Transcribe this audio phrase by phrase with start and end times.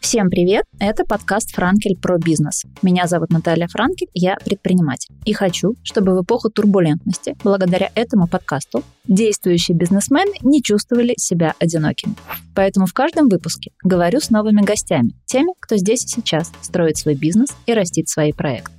[0.00, 0.64] Всем привет!
[0.78, 2.62] Это подкаст «Франкель про бизнес».
[2.82, 5.14] Меня зовут Наталья Франкель, я предприниматель.
[5.24, 12.14] И хочу, чтобы в эпоху турбулентности, благодаря этому подкасту, действующие бизнесмены не чувствовали себя одинокими.
[12.54, 17.14] Поэтому в каждом выпуске говорю с новыми гостями, теми, кто здесь и сейчас строит свой
[17.14, 18.77] бизнес и растит свои проекты.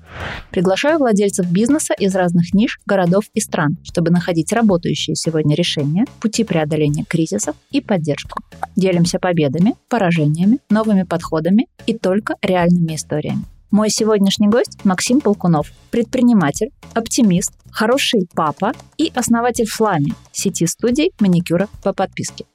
[0.51, 6.43] Приглашаю владельцев бизнеса из разных ниш, городов и стран, чтобы находить работающие сегодня решения, пути
[6.43, 8.43] преодоления кризисов и поддержку.
[8.75, 13.43] Делимся победами, поражениями, новыми подходами и только реальными историями.
[13.71, 21.67] Мой сегодняшний гость Максим Полкунов, предприниматель, оптимист, хороший папа и основатель Флами, сети студий маникюра
[21.83, 22.45] по подписке.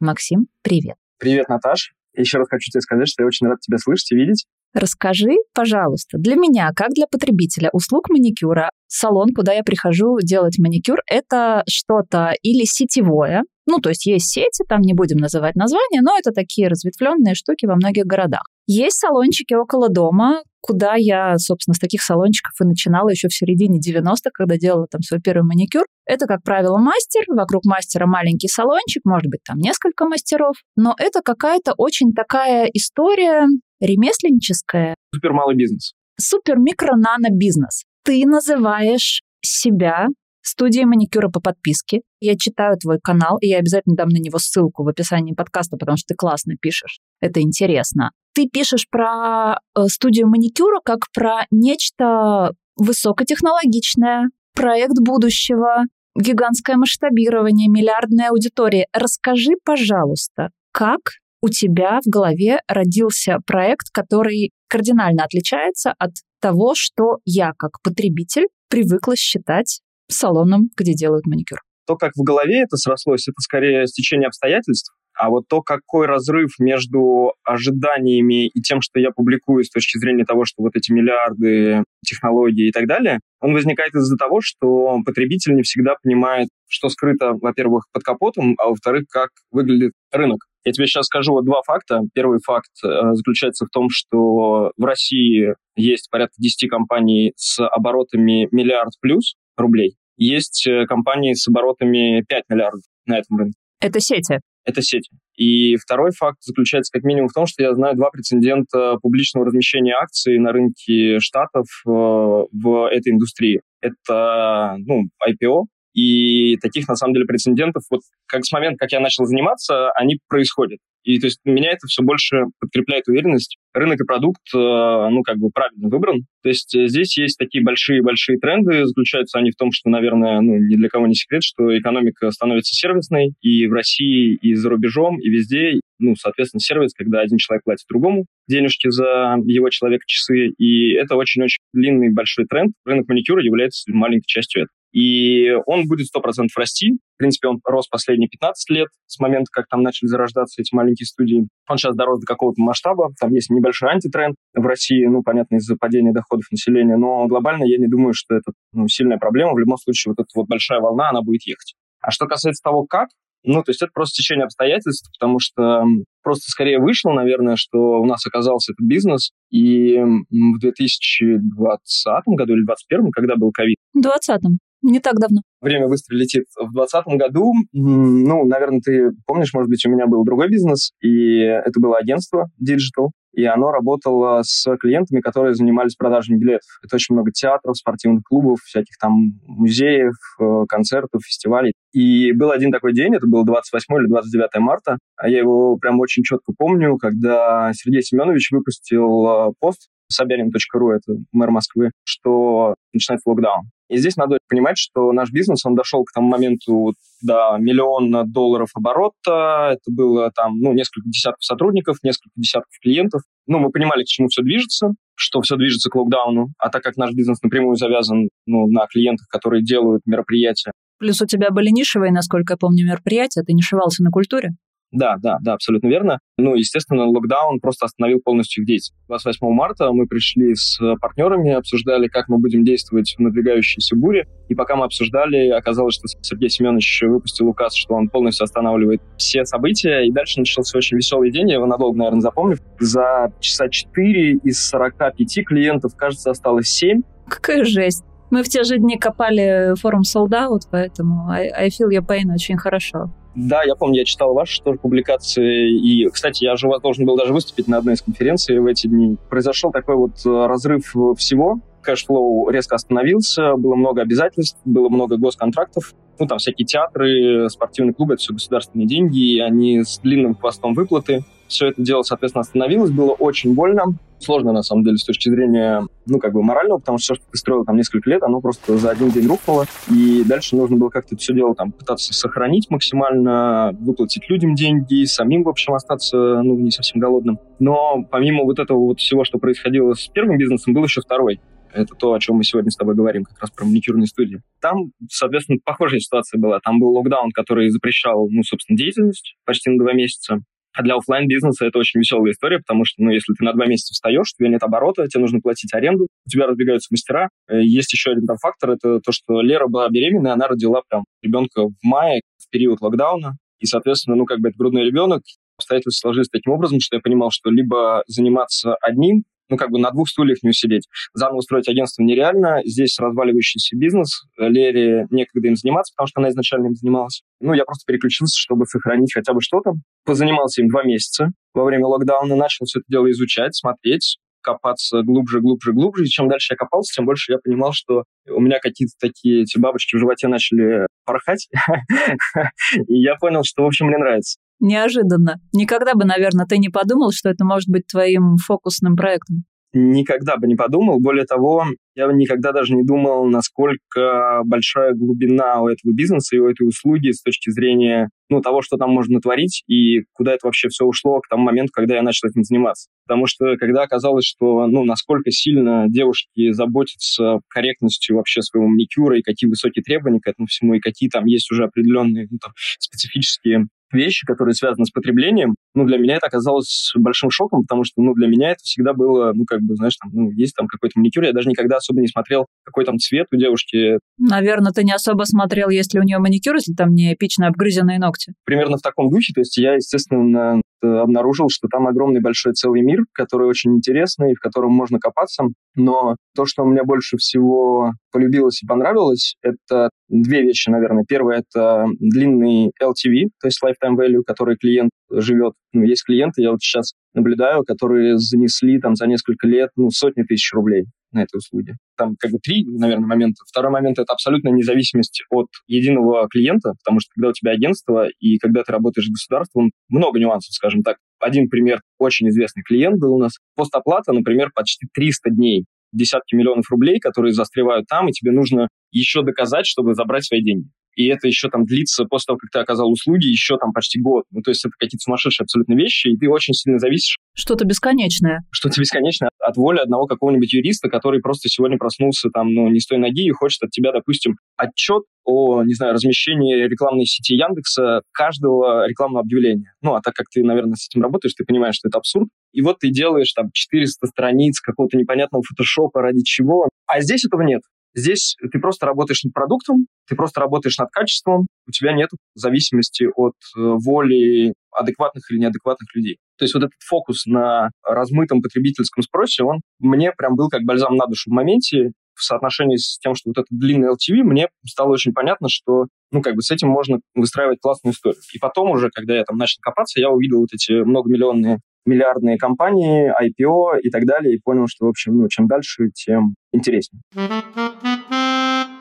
[0.00, 0.96] Максим, привет.
[1.18, 1.94] Привет, Наташ.
[2.16, 4.46] Еще раз хочу тебе сказать, что я очень рад тебя слышать и видеть.
[4.76, 10.98] Расскажи, пожалуйста, для меня, как для потребителя услуг маникюра, салон, куда я прихожу делать маникюр,
[11.10, 16.18] это что-то или сетевое, ну, то есть есть сети, там не будем называть названия, но
[16.18, 18.42] это такие разветвленные штуки во многих городах.
[18.66, 23.78] Есть салончики около дома, куда я, собственно, с таких салончиков и начинала еще в середине
[23.78, 25.86] 90-х, когда делала там свой первый маникюр.
[26.04, 31.22] Это, как правило, мастер, вокруг мастера маленький салончик, может быть, там несколько мастеров, но это
[31.22, 33.46] какая-то очень такая история
[33.80, 34.94] ремесленническая.
[35.14, 35.92] Супер малый бизнес.
[36.20, 37.84] Супер-микро-нано бизнес.
[38.04, 40.06] Ты называешь себя
[40.42, 42.00] студия маникюра по подписке.
[42.20, 45.96] Я читаю твой канал, и я обязательно дам на него ссылку в описании подкаста, потому
[45.96, 47.00] что ты классно пишешь.
[47.20, 48.12] Это интересно.
[48.34, 58.30] Ты пишешь про э, студию маникюра как про нечто высокотехнологичное, проект будущего, гигантское масштабирование, миллиардная
[58.30, 58.86] аудитория.
[58.92, 61.00] Расскажи, пожалуйста, как
[61.46, 68.48] у тебя в голове родился проект, который кардинально отличается от того, что я как потребитель
[68.68, 71.60] привыкла считать салоном, где делают маникюр.
[71.86, 74.92] То, как в голове это срослось, это скорее стечение обстоятельств.
[75.16, 80.24] А вот то, какой разрыв между ожиданиями и тем, что я публикую с точки зрения
[80.24, 85.54] того, что вот эти миллиарды технологий и так далее, он возникает из-за того, что потребитель
[85.54, 90.40] не всегда понимает, что скрыто, во-первых, под капотом, а во-вторых, как выглядит рынок.
[90.66, 92.00] Я тебе сейчас скажу вот два факта.
[92.12, 98.48] Первый факт э, заключается в том, что в России есть порядка 10 компаний с оборотами
[98.50, 103.58] миллиард плюс рублей есть э, компании с оборотами 5 миллиардов на этом рынке.
[103.80, 104.40] Это сети?
[104.64, 105.10] Это сети.
[105.36, 109.94] И второй факт заключается как минимум в том, что я знаю два прецедента публичного размещения
[109.94, 113.60] акций на рынке Штатов э, в этой индустрии.
[113.80, 115.64] Это ну, IPO,
[115.96, 120.18] и таких, на самом деле, прецедентов, вот как с момента, как я начал заниматься, они
[120.28, 120.78] происходят.
[121.06, 123.58] И то есть меня это все больше подкрепляет уверенность.
[123.72, 126.26] Рынок и продукт, э, ну, как бы правильно выбран.
[126.42, 128.84] То есть э, здесь есть такие большие-большие тренды.
[128.86, 132.74] Заключаются они в том, что, наверное, ну, ни для кого не секрет, что экономика становится
[132.74, 135.78] сервисной и в России, и за рубежом, и везде.
[136.00, 140.48] Ну, соответственно, сервис, когда один человек платит другому денежки за его человека часы.
[140.58, 142.72] И это очень-очень длинный большой тренд.
[142.84, 144.76] Рынок маникюра является маленькой частью этого.
[144.92, 146.98] И он будет 100% расти.
[147.16, 151.06] В принципе, он рос последние 15 лет с момента, как там начали зарождаться эти маленькие
[151.06, 151.48] студии.
[151.66, 153.08] Он сейчас дорос до какого-то масштаба.
[153.18, 156.96] Там есть небольшой антитренд в России, ну, понятно, из-за падения доходов населения.
[156.98, 159.54] Но глобально я не думаю, что это ну, сильная проблема.
[159.54, 161.74] В любом случае, вот эта вот большая волна, она будет ехать.
[162.02, 163.08] А что касается того, как,
[163.42, 165.84] ну, то есть это просто течение обстоятельств, потому что
[166.22, 169.30] просто скорее вышло, наверное, что у нас оказался этот бизнес.
[169.50, 173.78] И в 2020 году или 2021, когда был ковид?
[173.94, 175.42] В 2020 не так давно.
[175.60, 176.44] Время быстро летит.
[176.56, 181.38] В 2020 году, ну, наверное, ты помнишь, может быть, у меня был другой бизнес, и
[181.40, 186.78] это было агентство Digital, и оно работало с клиентами, которые занимались продажей билетов.
[186.82, 191.74] Это очень много театров, спортивных клубов, всяких там музеев, э, концертов, фестивалей.
[191.96, 195.98] И был один такой день, это было 28 или 29 марта, а я его прям
[195.98, 203.30] очень четко помню, когда Сергей Семенович выпустил э, пост собянин.ру, это мэр Москвы, что начинается
[203.30, 203.70] локдаун.
[203.88, 206.92] И здесь надо понимать, что наш бизнес, он дошел к тому моменту
[207.22, 213.22] до миллиона долларов оборота, это было там, ну, несколько десятков сотрудников, несколько десятков клиентов.
[213.46, 216.98] Ну, мы понимали, к чему все движется, что все движется к локдауну, а так как
[216.98, 220.72] наш бизнес напрямую завязан ну, на клиентах, которые делают мероприятия.
[220.98, 224.50] Плюс у тебя были нишевые, насколько я помню, мероприятия, ты нишевался на культуре?
[224.92, 226.20] Да, да, да, абсолютно верно.
[226.38, 228.94] Ну, естественно, локдаун просто остановил полностью их деятельность.
[229.08, 234.26] 28 марта мы пришли с партнерами, обсуждали, как мы будем действовать в надвигающейся буре.
[234.48, 239.44] И пока мы обсуждали, оказалось, что Сергей Семенович выпустил указ, что он полностью останавливает все
[239.44, 240.06] события.
[240.06, 242.56] И дальше начался очень веселый день, я его надолго, наверное, запомню.
[242.78, 247.02] За часа 4 из 45 клиентов, кажется, осталось 7.
[247.28, 248.04] Какая жесть.
[248.30, 252.32] Мы в те же дни копали форум Sold Out, поэтому I, I feel your pain
[252.32, 253.10] очень хорошо.
[253.36, 255.70] Да, я помню, я читал ваши тоже публикации.
[255.70, 259.16] И, кстати, я же должен был даже выступить на одной из конференций в эти дни.
[259.28, 261.60] Произошел такой вот э, разрыв всего.
[261.82, 265.94] Cash flow резко остановился, было много обязательств, было много госконтрактов.
[266.18, 270.74] Ну, там всякие театры, спортивные клубы, это все государственные деньги, и они с длинным хвостом
[270.74, 271.22] выплаты.
[271.48, 273.84] Все это дело, соответственно, остановилось, было очень больно.
[274.18, 277.30] Сложно, на самом деле, с точки зрения, ну, как бы морального, потому что все, что
[277.30, 279.66] ты строил там несколько лет, оно просто за один день рухнуло.
[279.90, 285.42] И дальше нужно было как-то все дело там пытаться сохранить максимально, выплатить людям деньги, самим,
[285.44, 287.38] в общем, остаться, ну, не совсем голодным.
[287.58, 291.40] Но помимо вот этого вот всего, что происходило с первым бизнесом, был еще второй.
[291.72, 294.40] Это то, о чем мы сегодня с тобой говорим, как раз про маникюрные студии.
[294.62, 296.58] Там, соответственно, похожая ситуация была.
[296.60, 300.40] Там был локдаун, который запрещал, ну, собственно, деятельность почти на два месяца.
[300.76, 303.64] А для офлайн бизнеса это очень веселая история, потому что, ну, если ты на два
[303.64, 307.30] месяца встаешь, у тебя нет оборота, тебе нужно платить аренду, у тебя разбегаются мастера.
[307.48, 311.04] Э, есть еще один там фактор, это то, что Лера была беременна, она родила прям
[311.22, 313.38] ребенка в мае, в период локдауна.
[313.58, 315.22] И, соответственно, ну, как бы это грудной ребенок,
[315.56, 319.90] обстоятельства сложились таким образом, что я понимал, что либо заниматься одним, ну, как бы на
[319.90, 320.88] двух стульях не усидеть.
[321.14, 322.60] Заново устроить агентство нереально.
[322.64, 324.22] Здесь разваливающийся бизнес.
[324.38, 327.22] Лере некогда им заниматься, потому что она изначально им занималась.
[327.40, 329.72] Ну, я просто переключился, чтобы сохранить хотя бы что-то.
[330.04, 331.30] Позанимался им два месяца.
[331.54, 336.04] Во время локдауна начал все это дело изучать, смотреть копаться глубже, глубже, глубже.
[336.04, 339.58] И чем дальше я копался, тем больше я понимал, что у меня какие-то такие эти
[339.58, 341.48] бабочки в животе начали порхать.
[342.88, 344.38] И я понял, что, в общем, мне нравится.
[344.60, 345.40] Неожиданно.
[345.52, 349.44] Никогда бы, наверное, ты не подумал, что это может быть твоим фокусным проектом.
[349.78, 351.00] Никогда бы не подумал.
[351.00, 356.48] Более того, я никогда даже не думал, насколько большая глубина у этого бизнеса и у
[356.48, 360.68] этой услуги с точки зрения ну, того, что там можно творить и куда это вообще
[360.68, 362.88] все ушло к тому моменту, когда я начал этим заниматься.
[363.06, 369.22] Потому что когда оказалось, что, ну, насколько сильно девушки заботятся корректностью вообще своего маникюра и
[369.22, 373.66] какие высокие требования к этому всему, и какие там есть уже определенные ну, там, специфические
[373.92, 378.14] вещи, которые связаны с потреблением, ну, для меня это оказалось большим шоком, потому что, ну,
[378.14, 381.24] для меня это всегда было, ну, как бы, знаешь, там, ну, есть там какой-то маникюр,
[381.24, 383.98] я даже никогда особо не смотрел, какой там цвет у девушки.
[384.18, 387.98] Наверное, ты не особо смотрел, есть ли у нее маникюр, если там не эпично обгрызенные
[387.98, 388.32] ногти.
[388.44, 393.00] Примерно в таком духе, то есть я, естественно, обнаружил, что там огромный большой целый мир,
[393.12, 395.44] который очень интересный, в котором можно копаться,
[395.74, 401.04] но то, что мне больше всего полюбилось и понравилось, это две вещи, наверное.
[401.06, 405.52] Первое— это длинный LTV, то есть lifetime value, который клиент живет.
[405.74, 410.22] Ну, есть клиенты, я вот сейчас наблюдаю, которые занесли там за несколько лет ну, сотни
[410.22, 411.76] тысяч рублей на этой услуге.
[411.98, 413.42] Там как бы три, наверное, момента.
[413.46, 418.38] Второй момент— это абсолютная независимость от единого клиента, потому что когда у тебя агентство и
[418.38, 420.96] когда ты работаешь с государством, много нюансов, скажем так.
[421.20, 423.32] Один пример, очень известный клиент был у нас.
[423.56, 429.22] Постоплата, например, почти 300 дней десятки миллионов рублей, которые застревают там, и тебе нужно еще
[429.22, 432.90] доказать, чтобы забрать свои деньги и это еще там длится после того, как ты оказал
[432.90, 434.24] услуги, еще там почти год.
[434.30, 437.18] Ну, то есть это какие-то сумасшедшие абсолютно вещи, и ты очень сильно зависишь.
[437.34, 438.40] Что-то бесконечное.
[438.50, 442.86] Что-то бесконечное от воли одного какого-нибудь юриста, который просто сегодня проснулся там, ну, не с
[442.86, 448.00] той ноги и хочет от тебя, допустим, отчет о, не знаю, размещении рекламной сети Яндекса
[448.12, 449.74] каждого рекламного объявления.
[449.82, 452.28] Ну, а так как ты, наверное, с этим работаешь, ты понимаешь, что это абсурд.
[452.56, 456.70] И вот ты делаешь там 400 страниц какого-то непонятного фотошопа ради чего.
[456.86, 457.60] А здесь этого нет.
[457.94, 463.08] Здесь ты просто работаешь над продуктом, ты просто работаешь над качеством, у тебя нет зависимости
[463.14, 466.16] от э, воли адекватных или неадекватных людей.
[466.38, 470.96] То есть вот этот фокус на размытом потребительском спросе, он мне прям был как бальзам
[470.96, 474.92] на душу в моменте, в соотношении с тем, что вот этот длинный LTV, мне стало
[474.92, 478.20] очень понятно, что ну, как бы с этим можно выстраивать классную историю.
[478.32, 483.10] И потом уже, когда я там начал копаться, я увидел вот эти многомиллионные миллиардные компании,
[483.10, 487.00] IPO и так далее, и понял, что, в общем, ну, чем дальше, тем интереснее.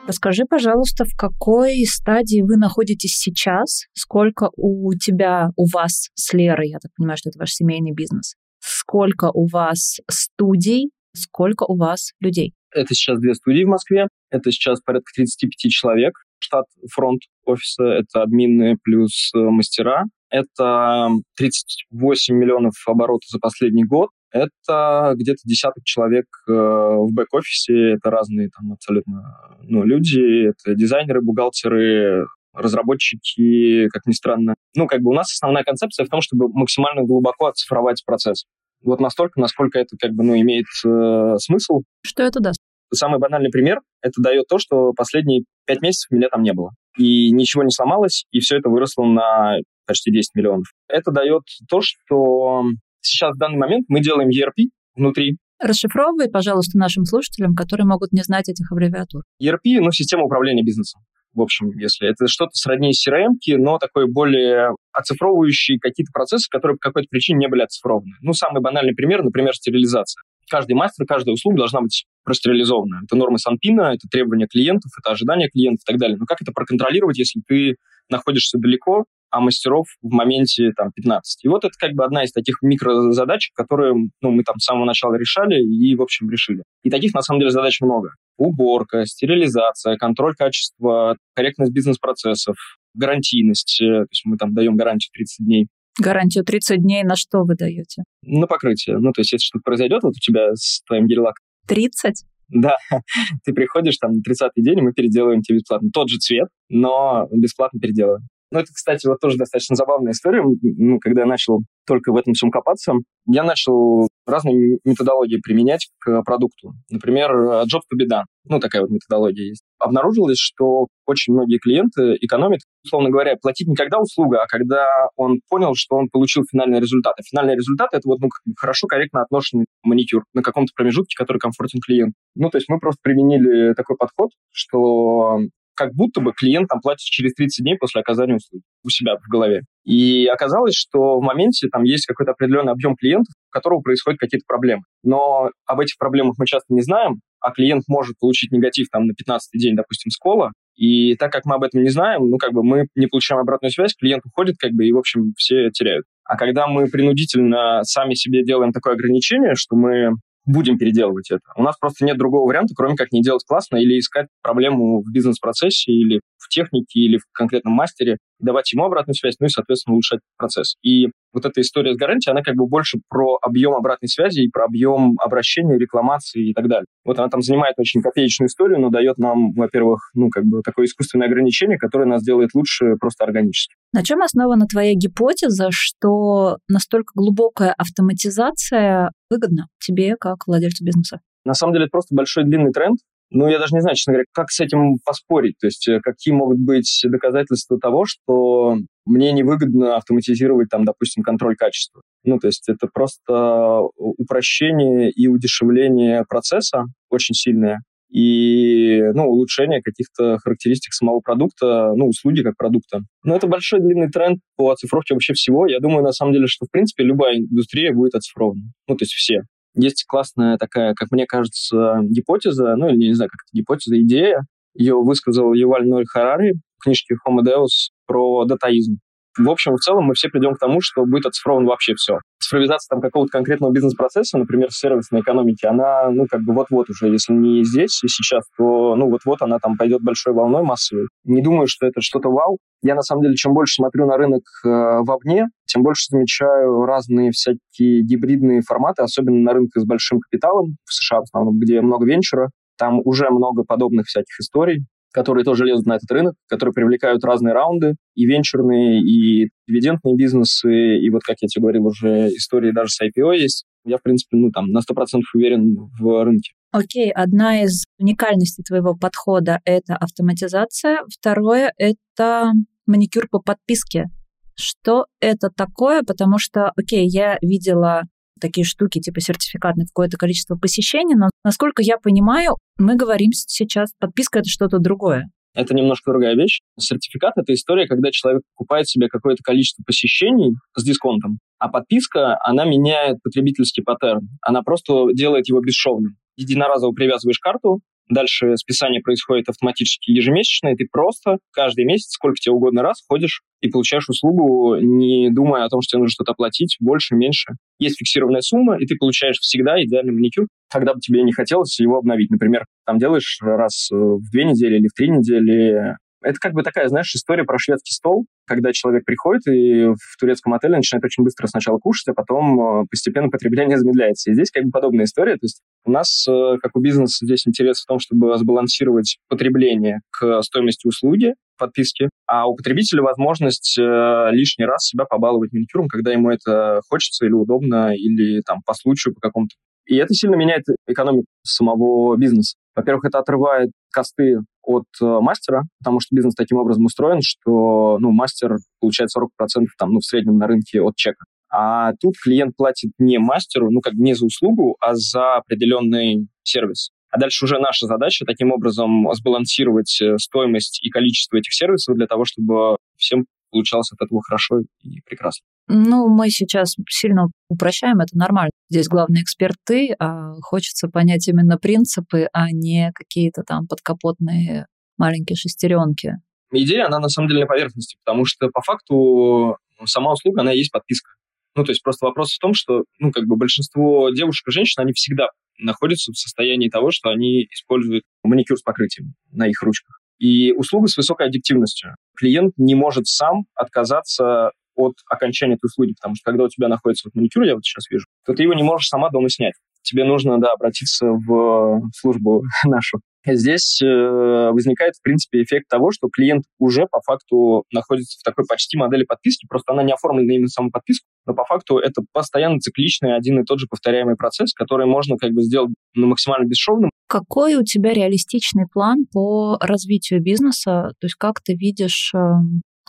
[0.08, 3.86] Расскажи, пожалуйста, в какой стадии вы находитесь сейчас?
[3.94, 8.36] Сколько у тебя, у вас с Лерой, я так понимаю, что это ваш семейный бизнес,
[8.60, 12.54] сколько у вас студий, сколько у вас людей?
[12.72, 16.14] Это сейчас две студии в Москве, это сейчас порядка 35 человек.
[16.38, 20.04] Штат фронт офиса— это админы плюс э, мастера.
[20.36, 24.10] Это 38 миллионов оборотов за последний год.
[24.32, 27.94] Это где-то десяток человек э, в бэк-офисе.
[27.94, 29.24] Это разные там абсолютно
[29.64, 30.50] ну, люди.
[30.50, 34.56] Это дизайнеры, бухгалтеры, разработчики, как ни странно.
[34.76, 38.44] Ну, как бы у нас основная концепция в том, чтобы максимально глубоко оцифровать процесс.
[38.84, 41.84] Вот настолько, насколько это как бы, ну, имеет э, смысл.
[42.06, 42.60] Что это даст?
[42.94, 46.72] Самый банальный пример— это дает то, что последние пять месяцев меня там не было.
[46.98, 50.68] И ничего не сломалось, и все это выросло на почти 10 миллионов.
[50.88, 52.64] Это дает то, что
[53.02, 58.24] сейчас в данный момент мы делаем ERP внутри, Расшифровывай, пожалуйста, нашим слушателям, которые могут не
[58.24, 59.24] знать этих аббревиатур.
[59.42, 61.02] ERP, ну, система управления бизнесом.
[61.34, 66.88] В общем, если это что-то сродни CRM, но такой более оцифровывающий какие-то процессы, которые по
[66.90, 68.14] какой-то причине не были оцифрованы.
[68.22, 70.22] Ну, самый банальный пример, например, стерилизация.
[70.50, 73.02] Каждый мастер, каждая услуга должна быть простерилизована.
[73.04, 76.18] Это нормы Санпина, это требования клиентов, это ожидания клиентов и так далее.
[76.18, 77.76] Но как это проконтролировать, если ты
[78.10, 81.44] находишься далеко, а мастеров в моменте там 15.
[81.44, 84.86] И вот это как бы одна из таких микрозадач, которые ну, мы там с самого
[84.86, 86.64] начала решали и, в общем, решили.
[86.84, 88.12] И таких, на самом деле, задач много.
[88.38, 92.56] Уборка, стерилизация, контроль качества, корректность бизнес-процессов,
[92.94, 93.82] гарантийность.
[93.82, 95.68] Э, то есть мы там даем гарантию 30 дней.
[96.00, 98.04] Гарантию 30 дней на что вы даете?
[98.24, 98.98] На покрытие.
[98.98, 101.42] Ну, то есть, если что-то произойдет вот у тебя с твоим гель-лаком.
[101.68, 102.26] 30?
[102.50, 102.76] Да,
[103.46, 105.90] ты приходишь там на 30-й день, и мы переделываем тебе бесплатно.
[105.94, 108.28] Тот же цвет, но бесплатно переделываем.
[108.56, 110.42] Ну, это, кстати, вот тоже достаточно забавная история.
[110.42, 112.94] Ну, когда я начал только в этом всем копаться,
[113.28, 116.72] я начал разные методологии применять к продукту.
[116.90, 117.34] Например,
[117.66, 118.08] job to be.
[118.48, 119.62] Ну, такая вот методология есть.
[119.78, 125.42] Обнаружилось, что очень многие клиенты экономят, условно говоря, платить не когда услуга, а когда он
[125.50, 127.16] понял, что он получил финальный результат.
[127.20, 131.82] А финальный результат— это вот ну, хорошо, корректно отношенный маникюр на каком-то промежутке, который комфортен
[131.86, 132.14] клиенту.
[132.36, 135.40] Ну, то есть мы просто применили такой подход, что
[135.76, 139.30] как будто бы клиент там платит через 30 дней после оказания услуги у себя в
[139.30, 139.62] голове.
[139.84, 144.46] И оказалось, что в моменте там есть какой-то определенный объем клиентов, у которого происходят какие-то
[144.48, 144.84] проблемы.
[145.04, 149.14] Но об этих проблемах мы часто не знаем, а клиент может получить негатив там на
[149.14, 152.52] 15 день, допустим, с кола, и так как мы об этом не знаем, ну, как
[152.52, 156.06] бы мы не получаем обратную связь, клиент уходит, как бы, и, в общем, все теряют.
[156.24, 160.14] А когда мы принудительно сами себе делаем такое ограничение, что мы
[160.46, 161.44] будем переделывать это.
[161.56, 165.12] У нас просто нет другого варианта, кроме как не делать классно или искать проблему в
[165.12, 169.94] бизнес-процессе или в технике или в конкретном мастере, давать ему обратную связь, ну и, соответственно,
[169.94, 170.76] улучшать процесс.
[170.84, 174.50] И вот эта история с гарантией, она как бы больше про объем обратной связи и
[174.50, 176.86] про объем обращения, рекламации и так далее.
[177.04, 180.86] Вот она там занимает очень копеечную историю, но дает нам, во-первых, ну, как бы такое
[180.86, 183.76] искусственное ограничение, которое нас делает лучше просто органически.
[183.94, 191.20] На чем основана твоя гипотеза, что настолько глубокая автоматизация выгодна тебе как владельцу бизнеса?
[191.44, 192.98] На самом деле это просто большой длинный тренд,
[193.32, 195.56] ну, я даже не знаю, честно говоря, как с этим поспорить.
[195.60, 201.56] То есть э, какие могут быть доказательства того, что мне невыгодно автоматизировать, там, допустим, контроль
[201.56, 202.02] качества.
[202.24, 210.38] Ну, то есть это просто упрощение и удешевление процесса очень сильное и ну, улучшение каких-то
[210.38, 213.00] характеристик самого продукта, ну, услуги как продукта.
[213.24, 215.68] Но это большой длинный тренд по оцифровке вообще всего.
[215.68, 218.62] Я думаю, на самом деле, что, в принципе, любая индустрия будет оцифрована.
[218.88, 219.42] Ну, то есть все.
[219.76, 224.46] Есть классная такая, как мне кажется, гипотеза, ну, или не знаю, как это гипотеза, идея.
[224.74, 229.00] Ее высказал Юваль Ноль Харари в книжке Homo Deus про датаизм.
[229.38, 232.20] В общем, в целом мы все придем к тому, что будет оцифрован вообще все.
[232.40, 237.34] Цифровизация там какого-то конкретного бизнес-процесса, например, сервисной экономике, она, ну, как бы вот-вот уже, если
[237.34, 241.08] не здесь и сейчас, то, ну, вот-вот она там пойдет большой волной массовой.
[241.26, 242.58] Не думаю, что это что-то вау.
[242.82, 247.32] Я, на самом деле, чем больше смотрю на рынок э, вовне, тем больше замечаю разные
[247.32, 252.06] всякие гибридные форматы, особенно на рынках с большим капиталом, в США в основном, где много
[252.06, 257.24] венчура, там уже много подобных всяких историй которые тоже лезут на этот рынок, которые привлекают
[257.24, 262.72] разные раунды, и венчурные, и дивидендные бизнесы, и вот, как я тебе говорил, уже истории
[262.74, 263.66] даже с IPO есть.
[263.86, 266.52] Я, в принципе, ну, там, на 100% уверен в рынке.
[266.72, 271.00] Окей, okay, одна из уникальностей твоего подхода— это автоматизация.
[271.08, 272.52] Второе— это
[272.86, 274.08] маникюр по подписке.
[274.56, 276.04] Что это такое?
[276.04, 278.04] Потому что, окей, okay, я видела
[278.40, 283.92] такие штуки, типа сертификат на какое-то количество посещений, но, насколько я понимаю, мы говорим сейчас,
[284.00, 285.26] подписка— это что-то другое.
[285.54, 286.60] Это немножко другая вещь.
[286.78, 292.66] Сертификат— это история, когда человек покупает себе какое-то количество посещений с дисконтом, а подписка, она
[292.66, 294.28] меняет потребительский паттерн.
[294.42, 296.18] Она просто делает его бесшовным.
[296.36, 302.54] Единоразово привязываешь карту, Дальше списание происходит автоматически ежемесячно, и ты просто каждый месяц, сколько тебе
[302.54, 306.78] угодно раз, ходишь и получаешь услугу, не думая о том, что тебе нужно что-то оплатить,
[306.80, 307.54] больше, меньше.
[307.80, 311.98] Есть фиксированная сумма, и ты получаешь всегда идеальный маникюр, когда бы тебе не хотелось его
[311.98, 312.30] обновить.
[312.30, 315.96] Например, там делаешь раз в две недели или в три недели
[316.26, 320.54] это как бы такая, знаешь, история про шведский стол, когда человек приходит и в турецком
[320.54, 324.32] отеле начинает очень быстро сначала кушать, а потом э, постепенно потребление замедляется.
[324.32, 325.34] И здесь как бы подобная история.
[325.34, 330.02] То есть у нас, э, как у бизнеса, здесь интерес в том, чтобы сбалансировать потребление
[330.12, 336.12] к стоимости услуги, подписки, а у потребителя возможность э, лишний раз себя побаловать маникюром, когда
[336.12, 339.56] ему это хочется или удобно, или там по случаю, по какому-то.
[339.86, 342.56] И это сильно меняет экономику самого бизнеса.
[342.76, 348.12] Во-первых, это отрывает косты от э, мастера, потому что бизнес таким образом устроен, что ну,
[348.12, 351.26] мастер получает 40% там, ну, в среднем на рынке от чека.
[351.50, 356.90] А тут клиент платит не мастеру, ну, как не за услугу, а за определенный сервис.
[357.12, 362.08] А дальше уже наша задача таким образом сбалансировать э, стоимость и количество этих сервисов для
[362.08, 363.26] того, чтобы всем
[363.56, 365.46] получалось от этого хорошо и прекрасно.
[365.68, 368.52] Ну, мы сейчас сильно упрощаем, это нормально.
[368.70, 375.38] Здесь главный эксперт ты, а хочется понять именно принципы, а не какие-то там подкапотные маленькие
[375.38, 376.16] шестеренки.
[376.52, 380.58] Идея, она на самом деле на поверхности, потому что по факту сама услуга, она и
[380.58, 381.12] есть подписка.
[381.56, 384.84] Ну, то есть просто вопрос в том, что, ну, как бы большинство девушек и женщин,
[384.84, 390.02] они всегда находятся в состоянии того, что они используют маникюр с покрытием на их ручках.
[390.20, 391.96] И услуга с высокой объективностью.
[392.16, 397.08] Клиент не может сам отказаться от окончания этой услуги, потому что когда у тебя находится
[397.08, 399.56] вот маникюр, я вот сейчас вижу, то ты его не можешь сама дома снять.
[399.82, 403.00] Тебе нужно, да, обратиться в службу нашу
[403.34, 408.46] здесь э, возникает, в принципе, эффект того, что клиент уже по факту находится в такой
[408.48, 412.60] почти модели подписки, просто она не оформлена именно саму подписку, но по факту это постоянно
[412.60, 416.92] цикличный один и тот же повторяемый процесс, который можно как бы сделать ну, максимально бесшовным.
[417.08, 420.92] Какой у тебя реалистичный план по развитию бизнеса?
[421.00, 422.20] То есть как ты видишь э,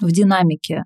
[0.00, 0.84] в динамике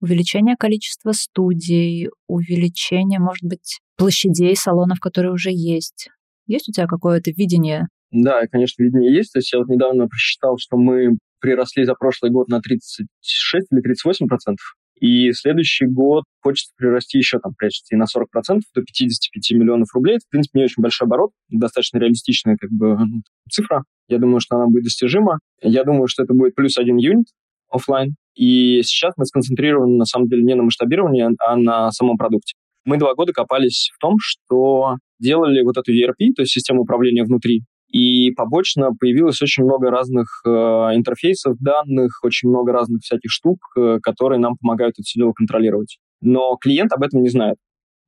[0.00, 6.08] увеличение количества студий, увеличение, может быть, площадей салонов, которые уже есть?
[6.46, 9.32] Есть у тебя какое-то видение да, конечно, видение есть.
[9.32, 13.80] То есть я вот недавно просчитал, что мы приросли за прошлый год на 36 или
[13.80, 14.76] 38 процентов.
[15.00, 20.16] И следующий год хочется прирасти еще там почти на 40 процентов до 55 миллионов рублей.
[20.16, 23.82] Это, в принципе, не очень большой оборот, достаточно реалистичная как бы ну, цифра.
[24.06, 25.40] Я думаю, что она будет достижима.
[25.60, 27.26] Я думаю, что это будет плюс один юнит
[27.68, 28.14] офлайн.
[28.36, 32.54] И сейчас мы сконцентрированы, на самом деле, не на масштабировании, а на самом продукте.
[32.84, 37.24] Мы два года копались в том, что делали вот эту ERP, то есть систему управления
[37.24, 43.58] внутри, и побочно появилось очень много разных э, интерфейсов данных, очень много разных всяких штук,
[43.76, 45.98] э, которые нам помогают это все дело контролировать.
[46.22, 47.56] Но клиент об этом не знает.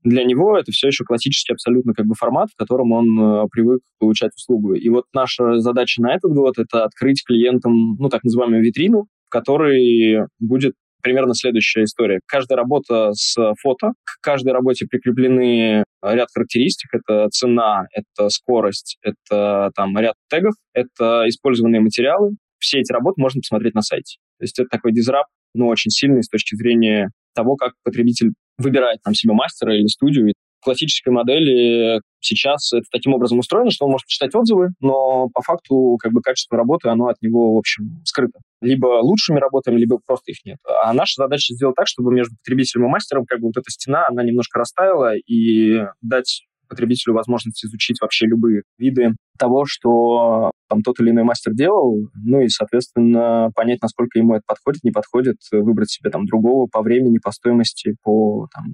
[0.03, 3.81] Для него это все еще классический абсолютно как бы формат, в котором он э, привык
[3.99, 4.73] получать услугу.
[4.73, 9.29] И вот наша задача на этот год— это открыть клиентам, ну, так называемую витрину, в
[9.29, 10.75] которой будет
[11.05, 12.21] примерно следующая история.
[12.27, 16.95] Каждая работа с фото, к каждой работе прикреплены ряд характеристик.
[16.95, 22.31] Это цена, это скорость, это там ряд тегов, это использованные материалы.
[22.59, 24.17] Все эти работы можно посмотреть на сайте.
[24.39, 29.03] То есть это такой дизрап, но очень сильный с точки зрения того, как потребитель выбирает
[29.05, 30.33] там себе мастера или студию
[30.65, 35.97] классической модели сейчас это таким образом устроено, что он может читать отзывы, но по факту
[36.01, 38.41] как бы качество работы, оно от него, в общем, скрыто.
[38.61, 40.57] Либо лучшими работами, либо просто их нет.
[40.83, 44.07] А наша задача сделать так, чтобы между потребителем и мастером как бы вот эта стена,
[44.09, 50.99] она немножко растаяла и дать потребителю возможность изучить вообще любые виды того, что там тот
[51.01, 55.91] или иной мастер делал, ну и, соответственно, понять, насколько ему это подходит, не подходит, выбрать
[55.91, 58.65] себе там другого по времени, по стоимости, по там,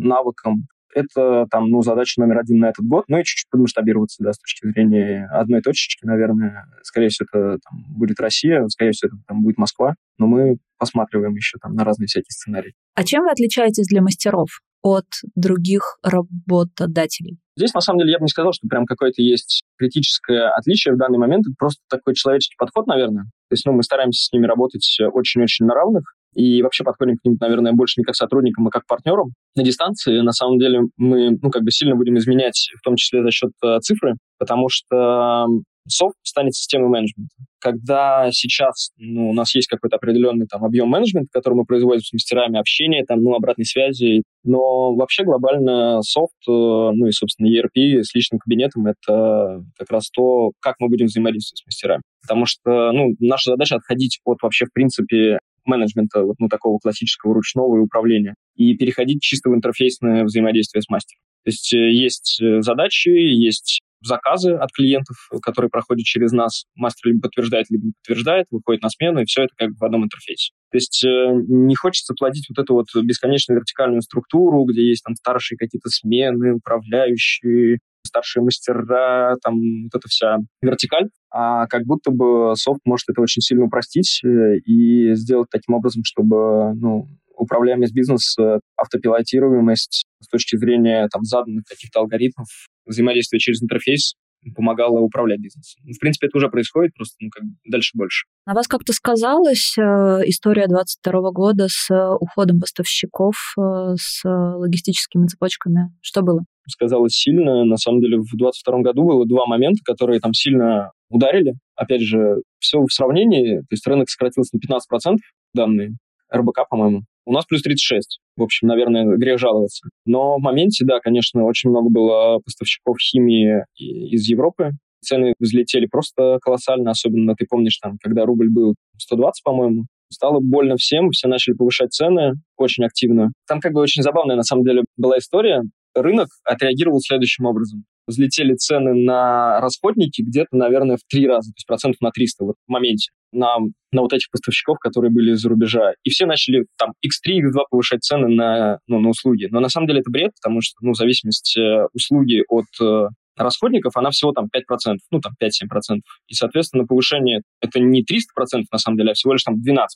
[0.00, 4.32] навыкам, это там, ну, задача номер один на этот год, ну и чуть-чуть подмасштабироваться, да,
[4.32, 6.66] с точки зрения одной точечки, наверное.
[6.82, 11.34] Скорее всего, это там, будет Россия, скорее всего, это там будет Москва, но мы посматриваем
[11.34, 12.74] еще там на разные всякие сценарии.
[12.94, 14.48] А чем вы отличаетесь для мастеров
[14.82, 17.38] от других работодателей?
[17.56, 20.96] Здесь, на самом деле, я бы не сказал, что прям какое-то есть критическое отличие в
[20.96, 21.46] данный момент.
[21.46, 23.24] Это просто такой человеческий подход, наверное.
[23.24, 27.24] То есть, ну, мы стараемся с ними работать очень-очень на равных и вообще подходим к
[27.24, 29.32] ним, наверное, больше не как сотрудникам, а как партнерам.
[29.56, 33.22] На дистанции, на самом деле, мы, ну, как бы сильно будем изменять, в том числе
[33.22, 35.46] за счет э, цифры, потому что
[35.88, 37.34] софт станет системой менеджмента.
[37.58, 42.12] Когда сейчас ну, у нас есть какой-то определенный там объем менеджмента, который мы производим с
[42.12, 48.02] мастерами, общения, там, ну, обратной связи, но вообще глобально софт, э, ну и, собственно, ERP
[48.02, 52.02] с личным кабинетом— это как раз то, как мы будем взаимодействовать с мастерами.
[52.22, 55.38] Потому что, ну, наша задача отходить от вообще, в принципе,
[55.70, 60.88] менеджмента, вот, ну, такого классического ручного и управления, и переходить чисто в интерфейсное взаимодействие с
[60.88, 61.20] мастером.
[61.44, 66.64] То есть э, есть э, задачи, есть заказы от клиентов, которые проходят через нас.
[66.74, 69.84] Мастер либо подтверждает, либо не подтверждает, выходит на смену, и все это как бы в
[69.84, 70.52] одном интерфейсе.
[70.70, 71.08] То есть э,
[71.48, 76.54] не хочется плодить вот эту вот бесконечную вертикальную структуру, где есть там старшие какие-то смены,
[76.54, 83.20] управляющие, старшие мастера, там вот эта вся вертикаль, а как будто бы софт может это
[83.20, 90.56] очень сильно упростить э, и сделать таким образом, чтобы ну, управляемость бизнеса, автопилотируемость с точки
[90.56, 92.48] зрения там, заданных каких-то алгоритмов,
[92.86, 94.14] взаимодействие через интерфейс
[94.54, 95.82] помогала управлять бизнесом.
[95.84, 98.26] Ну, в принципе, это уже происходит, просто ну, как дальше больше.
[98.46, 99.82] На вас как-то сказалась э,
[100.26, 105.92] история 22 года с э, уходом поставщиков, э, с логистическими цепочками?
[106.00, 106.40] Что было?
[106.66, 107.64] Сказалось сильно.
[107.64, 111.54] На самом деле, в 22 году было два момента, которые там сильно ударили.
[111.74, 113.58] Опять же, все в сравнении.
[113.58, 115.16] То есть рынок сократился на 15%
[115.54, 115.96] данные.
[116.32, 117.02] РБК, по-моему.
[117.30, 118.18] У нас плюс 36.
[118.36, 119.88] В общем, наверное, грех жаловаться.
[120.04, 124.72] Но в моменте, да, конечно, очень много было поставщиков химии из Европы.
[125.00, 130.74] Цены взлетели просто колоссально, особенно, ты помнишь, там, когда рубль был 120, по-моему, стало больно
[130.76, 133.30] всем, все начали повышать цены очень активно.
[133.46, 135.62] Там как бы очень забавная, на самом деле, была история.
[135.94, 141.66] Рынок отреагировал следующим образом взлетели цены на расходники где-то, наверное, в три раза, то есть
[141.66, 143.58] процентов на 300 вот в моменте на,
[143.92, 145.94] на вот этих поставщиков, которые были из-за рубежа.
[146.02, 149.46] И все начали там x3, x2 повышать цены на, ну, на услуги.
[149.50, 153.96] Но на самом деле это бред, потому что, ну, зависимость э, услуги от э, расходников,
[153.96, 156.00] она всего там 5%, ну, там 5-7%.
[156.26, 159.86] И, соответственно, повышение это не 300% на самом деле, а всего лишь там 12%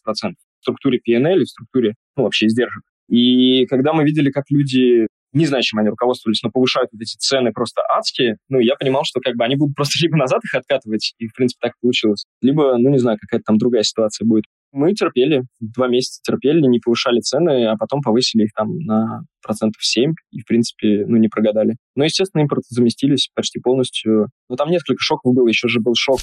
[0.61, 2.85] в структуре P&L и в структуре, ну, вообще издержек.
[3.09, 7.17] И когда мы видели, как люди не знаю, чем они руководствовались, но повышают вот эти
[7.17, 10.55] цены просто адские, ну, я понимал, что как бы они будут просто либо назад их
[10.55, 14.45] откатывать, и, в принципе, так получилось, либо, ну, не знаю, какая-то там другая ситуация будет.
[14.73, 19.85] Мы терпели, два месяца терпели, не повышали цены, а потом повысили их там на процентов
[19.85, 21.77] 7, и, в принципе, ну, не прогадали.
[21.95, 24.31] Но, естественно, импорт заместились почти полностью.
[24.49, 25.47] Но там несколько шоков было.
[25.47, 26.19] Еще же был шок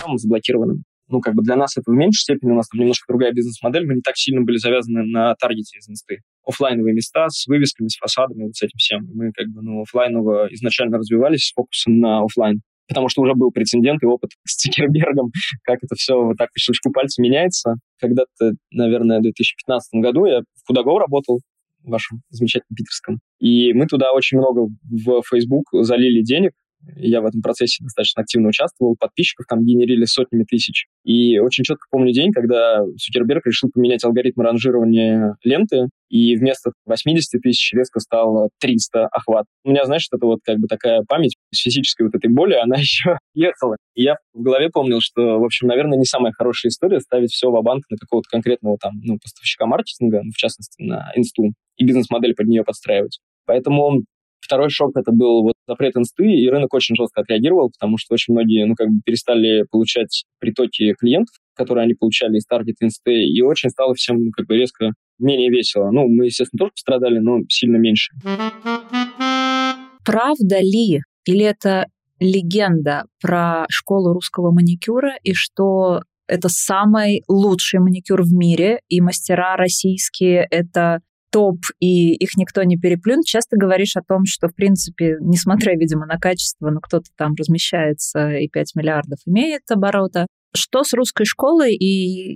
[0.00, 3.04] там, заблокированным ну, как бы для нас это в меньшей степени, у нас там немножко
[3.08, 6.20] другая бизнес-модель, мы не так сильно были завязаны на таргете из инсты.
[6.46, 9.06] Оффлайновые места с вывесками, с фасадами, вот с этим всем.
[9.14, 13.52] Мы как бы, ну, офлайново изначально развивались с фокусом на офлайн потому что уже был
[13.52, 15.30] прецедент и опыт с Цукербергом,
[15.62, 17.74] как это все вот так по щелчку пальца меняется.
[18.00, 21.38] Когда-то, наверное, в 2015 году я в Кудаго работал,
[21.84, 26.52] в вашем замечательном питерском, и мы туда очень много в Facebook залили денег,
[26.96, 30.86] я в этом процессе достаточно активно участвовал, подписчиков там генерили сотнями тысяч.
[31.04, 37.40] И очень четко помню день, когда Цукерберг решил поменять алгоритм ранжирования ленты, и вместо 80
[37.40, 39.46] тысяч резко стало 300 охват.
[39.64, 42.76] У меня, знаешь, это вот как бы такая память с физической вот этой боли, она
[42.78, 43.76] еще ехала.
[43.94, 47.50] И я в голове помнил, что, в общем, наверное, не самая хорошая история ставить все
[47.50, 51.84] в банк на какого-то конкретного там, ну, поставщика маркетинга, ну, в частности, на инсту, и
[51.84, 53.20] бизнес-модель под нее подстраивать.
[53.46, 54.02] Поэтому
[54.40, 58.34] Второй шок это был вот запрет инсты, и рынок очень жестко отреагировал, потому что очень
[58.34, 63.40] многие, ну, как бы перестали получать притоки клиентов, которые они получали из таргет инсты, и
[63.42, 65.90] очень стало всем, ну, как бы резко менее весело.
[65.90, 68.12] Ну, мы, естественно, тоже пострадали, но сильно меньше.
[70.04, 71.86] Правда ли, или это
[72.18, 79.56] легенда про школу русского маникюра, и что это самый лучший маникюр в мире, и мастера
[79.56, 85.16] российские— это топ, и их никто не переплюнет, часто говоришь о том, что, в принципе,
[85.20, 90.26] несмотря, видимо, на качество, но кто-то там размещается и 5 миллиардов имеет оборота.
[90.54, 91.86] Что с русской школой, и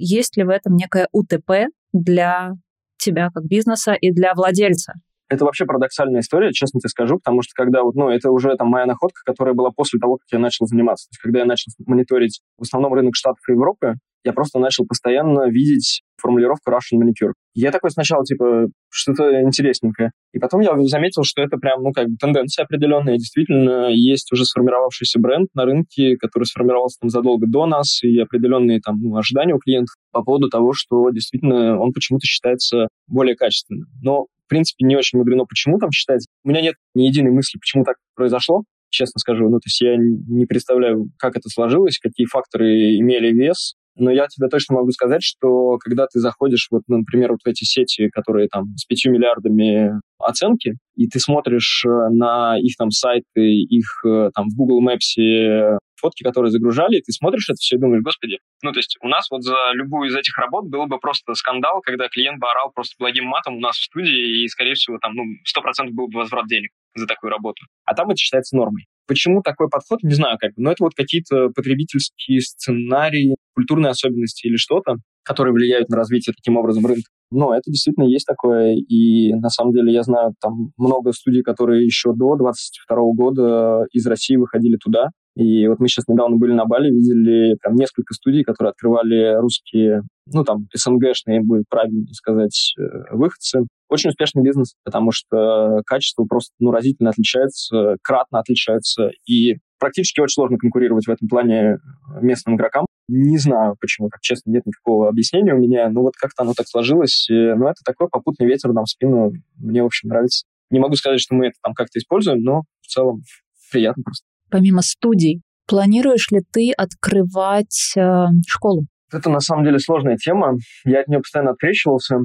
[0.04, 2.52] есть ли в этом некое УТП для
[2.96, 4.94] тебя как бизнеса и для владельца?
[5.28, 8.68] Это вообще парадоксальная история, честно тебе скажу, потому что когда вот, ну, это уже там
[8.68, 11.06] моя находка, которая была после того, как я начал заниматься.
[11.06, 13.94] То есть, когда я начал мониторить в основном рынок Штатов и Европы,
[14.24, 17.32] я просто начал постоянно видеть формулировку Russian manicure.
[17.54, 20.12] Я такой сначала, типа, что-то интересненькое.
[20.32, 23.18] И потом я заметил, что это прям, ну, как бы тенденция определенная.
[23.18, 28.80] Действительно, есть уже сформировавшийся бренд на рынке, который сформировался там задолго до нас, и определенные
[28.80, 33.88] там ну, ожидания у клиентов по поводу того, что действительно он почему-то считается более качественным.
[34.02, 36.28] Но, в принципе, не очень мудрено, почему там считается.
[36.44, 38.62] У меня нет ни единой мысли, почему так произошло
[38.94, 39.48] честно скажу.
[39.48, 43.74] Ну, то есть я не представляю, как это сложилось, какие факторы имели вес.
[43.96, 47.64] Но я тебе точно могу сказать, что когда ты заходишь, вот, например, вот в эти
[47.64, 53.40] сети, которые там с 5 миллиардами оценки, и ты смотришь э, на их там сайты,
[53.40, 57.78] их э, там в Google Maps фотки, которые загружали, и ты смотришь это все и
[57.78, 60.98] думаешь, господи, ну, то есть у нас вот за любую из этих работ был бы
[60.98, 64.74] просто скандал, когда клиент бы орал просто благим матом у нас в студии, и, скорее
[64.74, 67.62] всего, там, ну, 100% был бы возврат денег за такую работу.
[67.84, 68.86] А там это считается нормой.
[69.06, 70.52] Почему такой подход, не знаю как.
[70.56, 76.56] Но это вот какие-то потребительские сценарии, культурные особенности или что-то, которые влияют на развитие таким
[76.56, 77.10] образом рынка.
[77.30, 81.84] Но это действительно есть такое, и на самом деле я знаю там много студий, которые
[81.84, 86.64] еще до 22 года из России выходили туда, и вот мы сейчас недавно были на
[86.64, 92.82] Бали, видели прям несколько студий, которые открывали русские, ну там СНГшные, будет правильно сказать, э,
[93.10, 93.66] выходцы.
[93.88, 100.34] Очень успешный бизнес, потому что качество просто ну, разительно отличается, кратно отличается, и практически очень
[100.34, 101.78] сложно конкурировать в этом плане
[102.20, 102.86] местным игрокам.
[103.08, 106.68] Не знаю, почему так, честно, нет никакого объяснения у меня, но вот как-то оно так
[106.68, 107.28] сложилось.
[107.28, 109.32] Э, но это такой попутный ветер нам в спину.
[109.56, 110.46] Мне, в общем, нравится.
[110.70, 113.22] Не могу сказать, что мы это там как-то используем, но в целом
[113.70, 114.24] приятно просто.
[114.50, 118.86] Помимо студий, планируешь ли ты открывать э, школу?
[119.12, 120.56] Это на самом деле сложная тема.
[120.84, 122.18] Я от нее постоянно открещивался.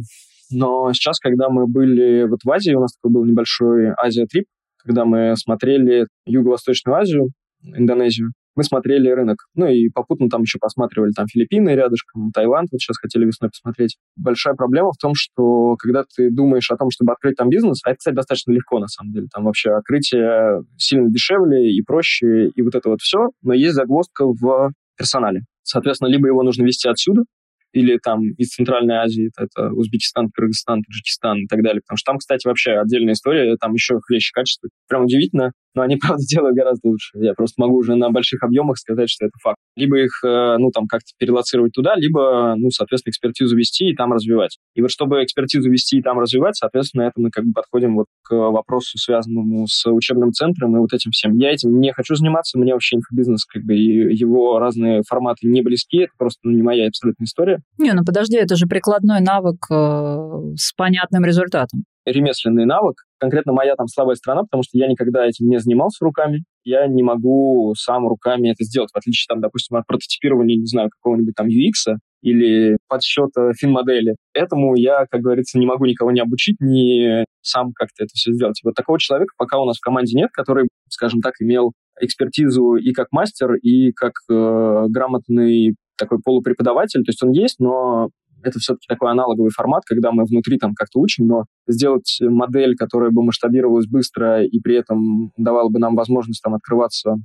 [0.52, 4.46] Но сейчас, когда мы были вот в Азии, у нас такой был небольшой Азия-трип,
[4.84, 7.30] когда мы смотрели Юго-Восточную Азию,
[7.62, 9.46] Индонезию, мы смотрели рынок.
[9.56, 13.96] Ну и попутно там еще посматривали там Филиппины рядышком, Таиланд вот сейчас хотели весной посмотреть.
[14.18, 17.92] Большая проблема в том, что когда ты думаешь о том, чтобы открыть там бизнес, а
[17.92, 22.62] это, кстати, достаточно легко на самом деле, там вообще открытие сильно дешевле и проще, и
[22.62, 25.44] вот это вот все, но есть загвоздка в персонале.
[25.64, 27.24] Соответственно, либо его нужно вести отсюда,
[27.72, 31.82] или там из Центральной Азии, это Узбекистан, Кыргызстан, Таджикистан и так далее.
[31.82, 34.70] Потому что там, кстати, вообще отдельная история, там еще хлеще качество.
[34.88, 37.18] Прям удивительно, но они, правда, делают гораздо лучше.
[37.20, 39.58] Я просто могу уже на больших объемах сказать, что это факт.
[39.76, 44.14] Либо их, э, ну, там, как-то перелоцировать туда, либо, ну, соответственно, экспертизу вести и там
[44.14, 44.58] развивать.
[44.76, 48.08] И вот чтобы экспертизу вести и там развивать, соответственно, это мы как бы подходим вот
[48.24, 51.36] к вопросу, связанному с учебным центром и вот этим всем.
[51.38, 55.62] Я этим не хочу заниматься, мне вообще инфобизнес, как бы, и его разные форматы не
[55.62, 57.60] близки, это просто ну, не моя абсолютная история.
[57.78, 63.04] Не, ну подожди, это же прикладной навык э, с понятным результатом ремесленный навык.
[63.20, 66.44] Конкретно моя там слабая сторона, потому что я никогда этим не занимался руками.
[66.64, 70.90] Я не могу сам руками это сделать, в отличие, там, допустим, от прототипирования, не знаю,
[70.90, 74.16] какого-нибудь там UX или подсчета фин-модели.
[74.34, 78.60] Этому я, как говорится, не могу никого не обучить, ни сам как-то это все сделать.
[78.62, 82.76] И вот такого человека пока у нас в команде нет, который, скажем так, имел экспертизу
[82.76, 87.04] и как мастер, и как э, грамотный такой полупреподаватель.
[87.04, 88.10] То есть он есть, но
[88.44, 93.12] это все-таки такой аналоговый формат, когда мы внутри там как-то учим, но сделать модель, которая
[93.12, 97.16] бы масштабировалась быстро и при этом давала бы нам возможность там открываться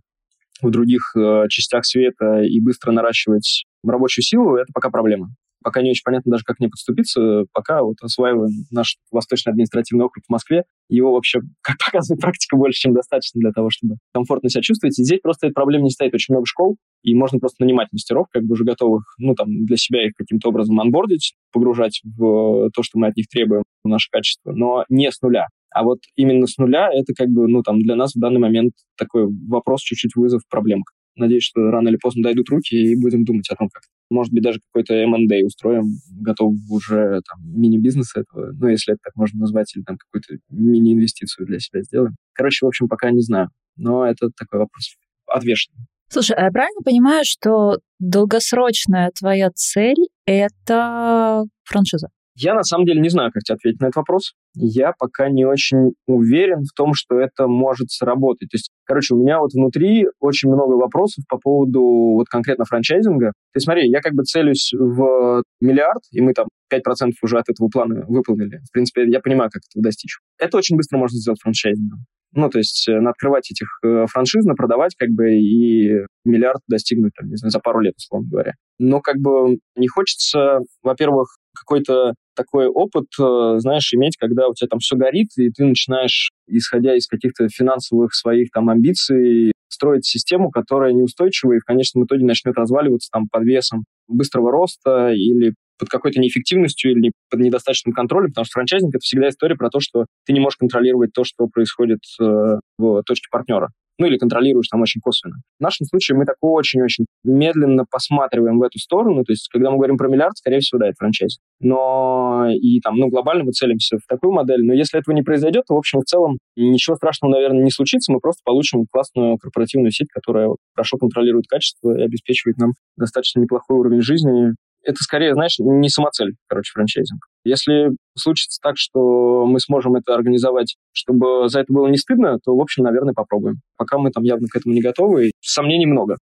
[0.63, 5.29] в других э, частях света и быстро наращивать рабочую силу, это пока проблема.
[5.65, 7.47] Пока не очень понятно даже, как к подступиться.
[7.53, 10.65] Пока вот осваиваем наш Восточный административный округ в Москве.
[10.91, 14.99] Его вообще, как показывает практика, больше, чем достаточно для того, чтобы комфортно себя чувствовать.
[14.99, 16.13] И здесь просто эта проблема не стоит.
[16.13, 19.79] Очень много школ, и можно просто нанимать мастеров, как бы уже готовых, ну, там, для
[19.79, 24.09] себя их каким-то образом анбордить, погружать в то, что мы от них требуем, в наше
[24.11, 25.47] качество, но не с нуля.
[25.71, 28.75] А вот именно с нуля это как бы, ну, там, для нас в данный момент
[28.99, 30.93] такой вопрос, чуть-чуть вызов, проблемка.
[31.17, 33.83] Надеюсь, что рано или поздно дойдут руки и будем думать о том, как.
[34.11, 39.17] Может быть, даже какой-то M&A устроим, готов уже там мини-бизнес этого, ну, если это так
[39.17, 42.15] можно назвать, или там какую-то мини-инвестицию для себя сделаем.
[42.35, 43.49] Короче, в общем, пока не знаю.
[43.77, 44.95] Но это такой вопрос
[45.27, 45.87] отвешенный.
[46.09, 52.09] Слушай, а я правильно понимаю, что долгосрочная твоя цель— это франшиза?
[52.37, 54.35] Я на самом деле не знаю, как тебе ответить на этот вопрос.
[54.55, 58.51] Я пока не очень уверен в том, что это может сработать.
[58.51, 63.33] То есть, короче, у меня вот внутри очень много вопросов по поводу вот конкретно франчайзинга.
[63.53, 67.69] Ты смотри, я как бы целюсь в миллиард, и мы там 5% уже от этого
[67.69, 68.61] плана выполнили.
[68.69, 70.19] В принципе, я понимаю, как этого достичь.
[70.39, 72.01] Это очень быстро можно сделать франчайзингом.
[72.37, 77.29] Ну, то есть э, открывать этих э, франшиз, продавать как бы и миллиард достигнуть, там,
[77.29, 78.55] не знаю, за пару лет, условно говоря.
[78.81, 84.69] Но как бы не хочется, во-первых, какой-то такой опыт, э, знаешь, иметь, когда у тебя
[84.69, 90.51] там все горит, и ты начинаешь, исходя из каких-то финансовых своих там амбиций, строить систему,
[90.51, 95.89] которая неустойчива и в конечном итоге начнет разваливаться там под весом быстрого роста или под
[95.89, 100.07] какой-то неэффективностью или под недостаточным контролем, потому что франчайзинг— это всегда история про то, что
[100.25, 104.81] ты не можешь контролировать то, что происходит э, в точке партнера ну или контролируешь там
[104.83, 105.37] очень косвенно.
[105.59, 109.77] В нашем случае мы так очень-очень медленно посматриваем в эту сторону, то есть когда мы
[109.77, 111.39] говорим про миллиард, скорее всего, да, это франчайз.
[111.61, 115.65] Но и там, ну, глобально мы целимся в такую модель, но если этого не произойдет,
[115.67, 119.91] то, в общем, в целом ничего страшного, наверное, не случится, мы просто получим классную корпоративную
[119.91, 124.55] сеть, которая хорошо контролирует качество и обеспечивает нам достаточно неплохой уровень жизни
[124.85, 127.21] это скорее, знаешь, не самоцель, короче, франчайзинг.
[127.45, 132.57] Если случится так, что мы сможем это организовать, чтобы за это было не стыдно, то,
[132.57, 133.61] в общем, наверное, попробуем.
[133.77, 136.17] Пока мы там явно к этому не готовы, сомнений много.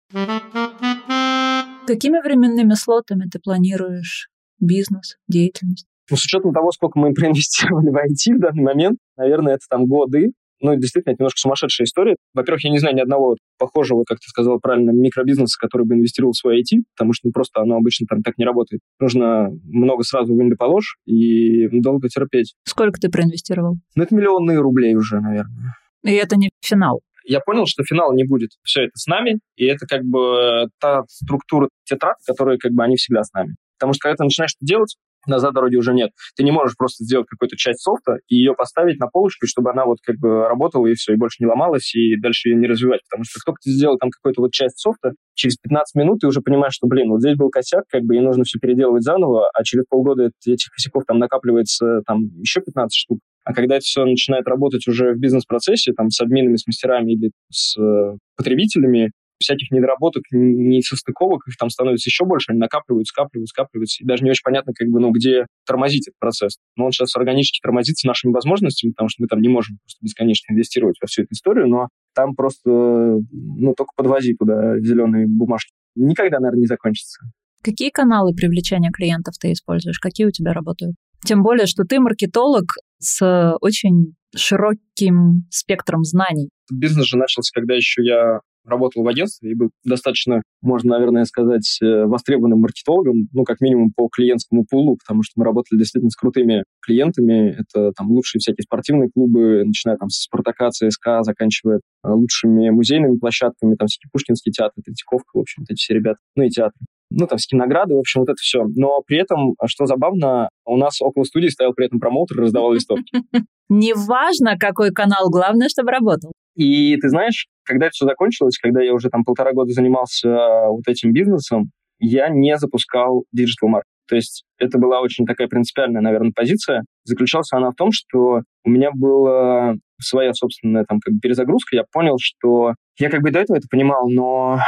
[1.87, 4.28] Какими временными слотами ты планируешь
[4.61, 5.87] бизнес, деятельность?
[6.11, 9.87] Ну, с учетом того, сколько мы проинвестировали в IT в данный момент, наверное, это там
[9.87, 12.16] годы, ну, действительно, это немножко сумасшедшая история.
[12.35, 16.33] Во-первых, я не знаю ни одного похожего, как ты сказал правильно, микробизнеса, который бы инвестировал
[16.33, 18.81] в свой IT, потому что ну, просто оно обычно там так не работает.
[18.99, 22.55] Нужно много сразу да положь и долго терпеть.
[22.64, 23.77] Сколько ты проинвестировал?
[23.94, 25.75] Ну, это миллионные рублей уже, наверное.
[26.05, 27.01] И это не финал?
[27.25, 28.51] Я понял, что финала не будет.
[28.62, 32.96] Все это с нами, и это как бы та структура тетрад, которые как бы они
[32.96, 33.57] всегда с нами.
[33.79, 36.11] Потому что когда ты начинаешь это делать, назад дороги уже нет.
[36.37, 39.85] Ты не можешь просто сделать какую-то часть софта и ее поставить на полочку, чтобы она
[39.85, 43.00] вот как бы работала и все, и больше не ломалась, и дальше ее не развивать.
[43.09, 46.26] Потому что как только ты сделал там какую-то вот часть софта, через 15 минут ты
[46.26, 49.48] уже понимаешь, что, блин, вот здесь был косяк, как бы, и нужно все переделывать заново,
[49.52, 53.18] а через полгода этих косяков там накапливается там еще 15 штук.
[53.44, 57.30] А когда это все начинает работать уже в бизнес-процессе, там, с админами, с мастерами или
[57.50, 64.05] с э, потребителями, всяких недоработок, несостыковок, их там становится еще больше, они накапливаются, скапливаются, скапливаются,
[64.05, 66.59] и даже не очень понятно, как бы, ну, где тормозить этот процесс.
[66.76, 70.53] Но он сейчас органически тормозится нашими возможностями, потому что мы там не можем просто бесконечно
[70.53, 75.72] инвестировать во всю эту историю, но там просто, ну, только подвози туда зеленые бумажки.
[75.94, 77.20] Никогда, наверное, не закончится.
[77.62, 79.98] Какие каналы привлечения клиентов ты используешь?
[79.98, 80.94] Какие у тебя работают?
[81.24, 82.64] Тем более, что ты маркетолог
[82.98, 86.48] с очень широким спектром знаний.
[86.72, 91.79] Бизнес же начался, когда еще я работал в агентстве и был достаточно, можно, наверное, сказать,
[91.83, 96.16] э, востребованным маркетологом, ну, как минимум по клиентскому пулу, потому что мы работали действительно с
[96.16, 97.57] крутыми клиентами.
[97.59, 103.16] Это там лучшие всякие спортивные клубы, начиная там с Спартака, ЦСКА, заканчивая э, лучшими музейными
[103.18, 106.79] площадками, там всякие Пушкинский театр, Третьяковка, в общем, эти все ребята, ну и театры
[107.11, 108.64] ну, там, награды, в общем, вот это все.
[108.77, 112.73] Но при этом, что забавно, у нас около студии стоял при этом промоутер и раздавал
[112.73, 113.11] листовки.
[113.68, 116.33] Неважно, какой канал, главное, чтобы работал.
[116.57, 120.68] И ты знаешь, когда это все закончилось, когда я уже там полтора года занимался э,
[120.68, 123.87] вот этим бизнесом, я не запускал digital маркетинг.
[124.09, 126.83] То есть это была очень такая принципиальная, наверное, позиция.
[127.04, 131.76] Заключалась она в том, что у меня была своя собственная там как бы перезагрузка.
[131.76, 134.59] Я понял, что я как бы до этого это понимал, но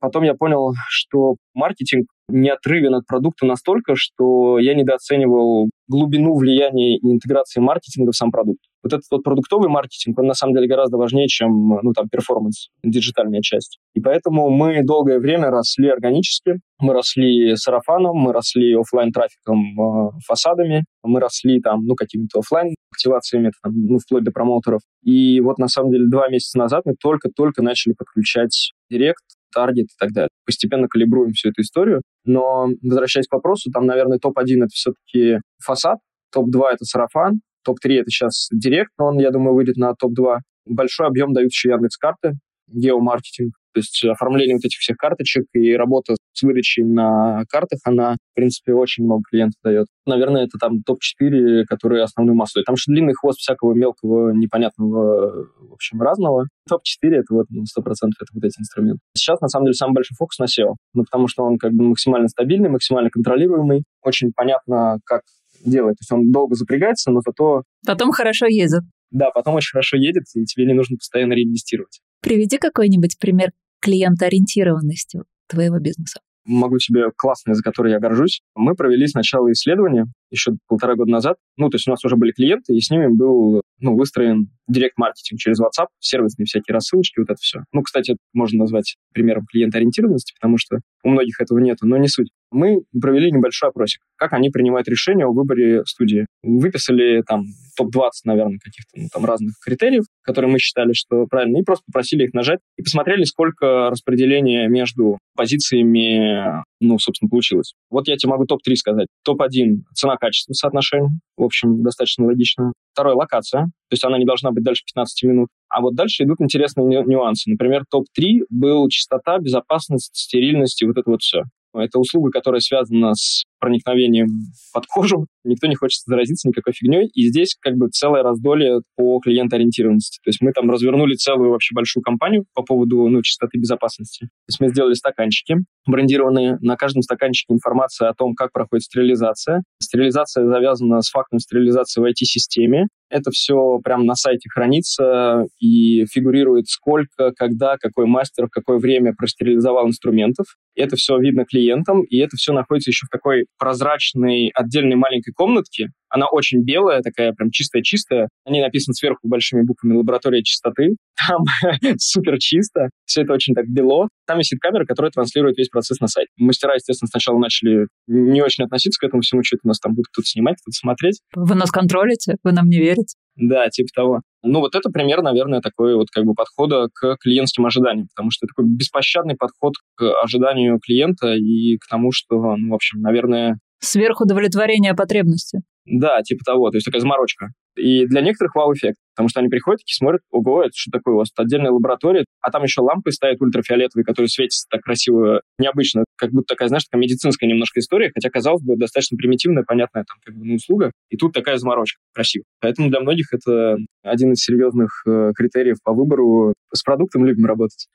[0.00, 6.96] потом я понял, что маркетинг не отрывен от продукта настолько, что я недооценивал глубину влияния
[6.96, 8.60] и интеграции маркетинга в сам продукт.
[8.82, 11.50] Вот этот вот продуктовый маркетинг, он на самом деле гораздо важнее, чем,
[11.82, 13.78] ну, там, performance, диджитальная часть.
[13.94, 20.10] И поэтому мы долгое время росли органически, мы росли сарафаном, мы росли офлайн трафиком э,
[20.26, 24.80] фасадами, мы росли там, ну, какими-то офлайн активациями, там, ну, вплоть до промоутеров.
[25.02, 29.96] И вот, на самом деле, два месяца назад мы только-только начали подключать директ, таргет и
[29.98, 30.28] так далее.
[30.44, 32.02] Постепенно калибруем всю эту историю.
[32.24, 35.98] Но, возвращаясь к вопросу, там, наверное, топ-1— это все-таки фасад,
[36.32, 40.38] топ-2— это сарафан, топ-3— это сейчас директ, но он, я думаю, выйдет на топ-2.
[40.66, 42.34] Большой объем дают еще Яндекс.Карты,
[42.72, 43.54] геомаркетинг.
[43.74, 48.34] То есть оформление вот этих всех карточек и работа с выдачей на картах, она, в
[48.34, 49.86] принципе, очень много клиентов дает.
[50.06, 52.62] Наверное, это там топ-4, которые основную массу.
[52.64, 56.46] Там же длинный хвост всякого мелкого, непонятного, в общем, разного.
[56.68, 59.00] Топ-4— это вот ну, 100% это вот эти инструменты.
[59.16, 61.84] Сейчас, на самом деле, самый большой фокус на SEO, ну, потому что он как бы
[61.84, 63.84] максимально стабильный, максимально контролируемый.
[64.02, 65.22] Очень понятно, как
[65.64, 65.96] делать.
[65.98, 67.62] То есть он долго запрягается, но зато...
[67.86, 68.82] Потом хорошо едет.
[69.10, 72.00] Да, потом очень хорошо едет, и тебе не нужно постоянно реинвестировать.
[72.20, 76.20] Приведи какой-нибудь пример клиентоориентированности твоего бизнеса.
[76.44, 78.40] Могу тебе классный, за который я горжусь.
[78.54, 81.36] Мы провели сначала исследование еще полтора года назад.
[81.56, 85.40] Ну, то есть у нас уже были клиенты, и с ними был ну, выстроен директ-маркетинг
[85.40, 87.60] через WhatsApp, сервисные всякие рассылочки, вот это все.
[87.72, 92.08] Ну, кстати, это можно назвать примером клиентоориентированности, потому что у многих этого нет, но не
[92.08, 92.28] суть.
[92.50, 96.26] Мы провели небольшой опросик, как они принимают решение о выборе студии.
[96.42, 97.44] Выписали там
[97.76, 102.24] топ-20, наверное, каких-то ну, там разных критериев, которые мы считали, что правильно, и просто попросили
[102.24, 107.74] их нажать и посмотрели, сколько распределения между позициями, ну, собственно, получилось.
[107.90, 109.08] Вот я тебе могу топ-3 сказать.
[109.24, 109.82] Топ-1—
[110.18, 111.10] цена-качество соотношение.
[111.36, 112.72] В общем, достаточно логично.
[112.92, 113.64] Второе— локация.
[113.64, 115.48] То есть она не должна быть дальше 15 минут.
[115.68, 117.50] А вот дальше идут интересные нюансы.
[117.50, 121.42] Например, топ-3 был чистота, безопасность, стерильность и вот это вот все.
[121.74, 124.28] Это услуга, которая связана с проникновением
[124.72, 125.26] под кожу.
[125.44, 127.08] Никто не хочет заразиться никакой фигней.
[127.14, 130.18] И здесь как бы целое раздолье по клиентоориентированности.
[130.24, 134.24] То есть мы там развернули целую вообще большую кампанию по поводу ну, чистоты безопасности.
[134.24, 136.58] То есть мы сделали стаканчики брендированные.
[136.60, 139.62] На каждом стаканчике информация о том, как проходит стерилизация.
[139.80, 142.86] Стерилизация завязана с фактом стерилизации в IT-системе.
[143.10, 149.14] Это все прямо на сайте хранится и фигурирует сколько, когда, какой мастер, в какое время
[149.16, 150.46] простерилизовал инструментов.
[150.74, 155.88] Это все видно клиентам, и это все находится еще в такой прозрачной отдельной маленькой комнатке.
[156.10, 158.28] Она очень белая, такая прям чистая-чистая.
[158.46, 160.96] На ней написано сверху большими буквами «Лаборатория чистоты».
[161.16, 161.44] Там
[161.98, 164.08] супер чисто, все это очень так бело.
[164.26, 166.28] Там висит камера, которая транслирует весь процесс на сайт.
[166.36, 169.94] Мастера, естественно, сначала начали не очень относиться к этому всему, что это у нас там
[169.94, 171.20] будет кто-то снимать, кто-то смотреть.
[171.34, 172.36] Вы нас контролите?
[172.42, 173.16] Вы нам не верите?
[173.38, 174.20] Да, типа того.
[174.42, 178.46] Ну, вот это пример, наверное, такой вот как бы подхода к клиентским ожиданиям, потому что
[178.46, 183.58] такой беспощадный подход к ожиданию клиента и к тому, что, ну, в общем, наверное...
[183.80, 185.62] Сверхудовлетворение потребности.
[185.90, 187.48] Да, типа того, то есть такая заморочка.
[187.76, 191.18] И для некоторых вау-эффект, потому что они приходят и смотрят, ого, это что такое у
[191.18, 191.28] вас?
[191.32, 196.30] Это отдельная лаборатория, а там еще лампы стоят ультрафиолетовые, которые светятся так красиво, необычно, как
[196.30, 200.34] будто такая, знаешь, такая медицинская немножко история, хотя, казалось бы, достаточно примитивная, понятная там как
[200.34, 202.44] бы ну, услуга, и тут такая заморочка, красиво.
[202.60, 206.54] Поэтому для многих это один из серьезных э, критериев по выбору.
[206.74, 207.86] С продуктом любим работать.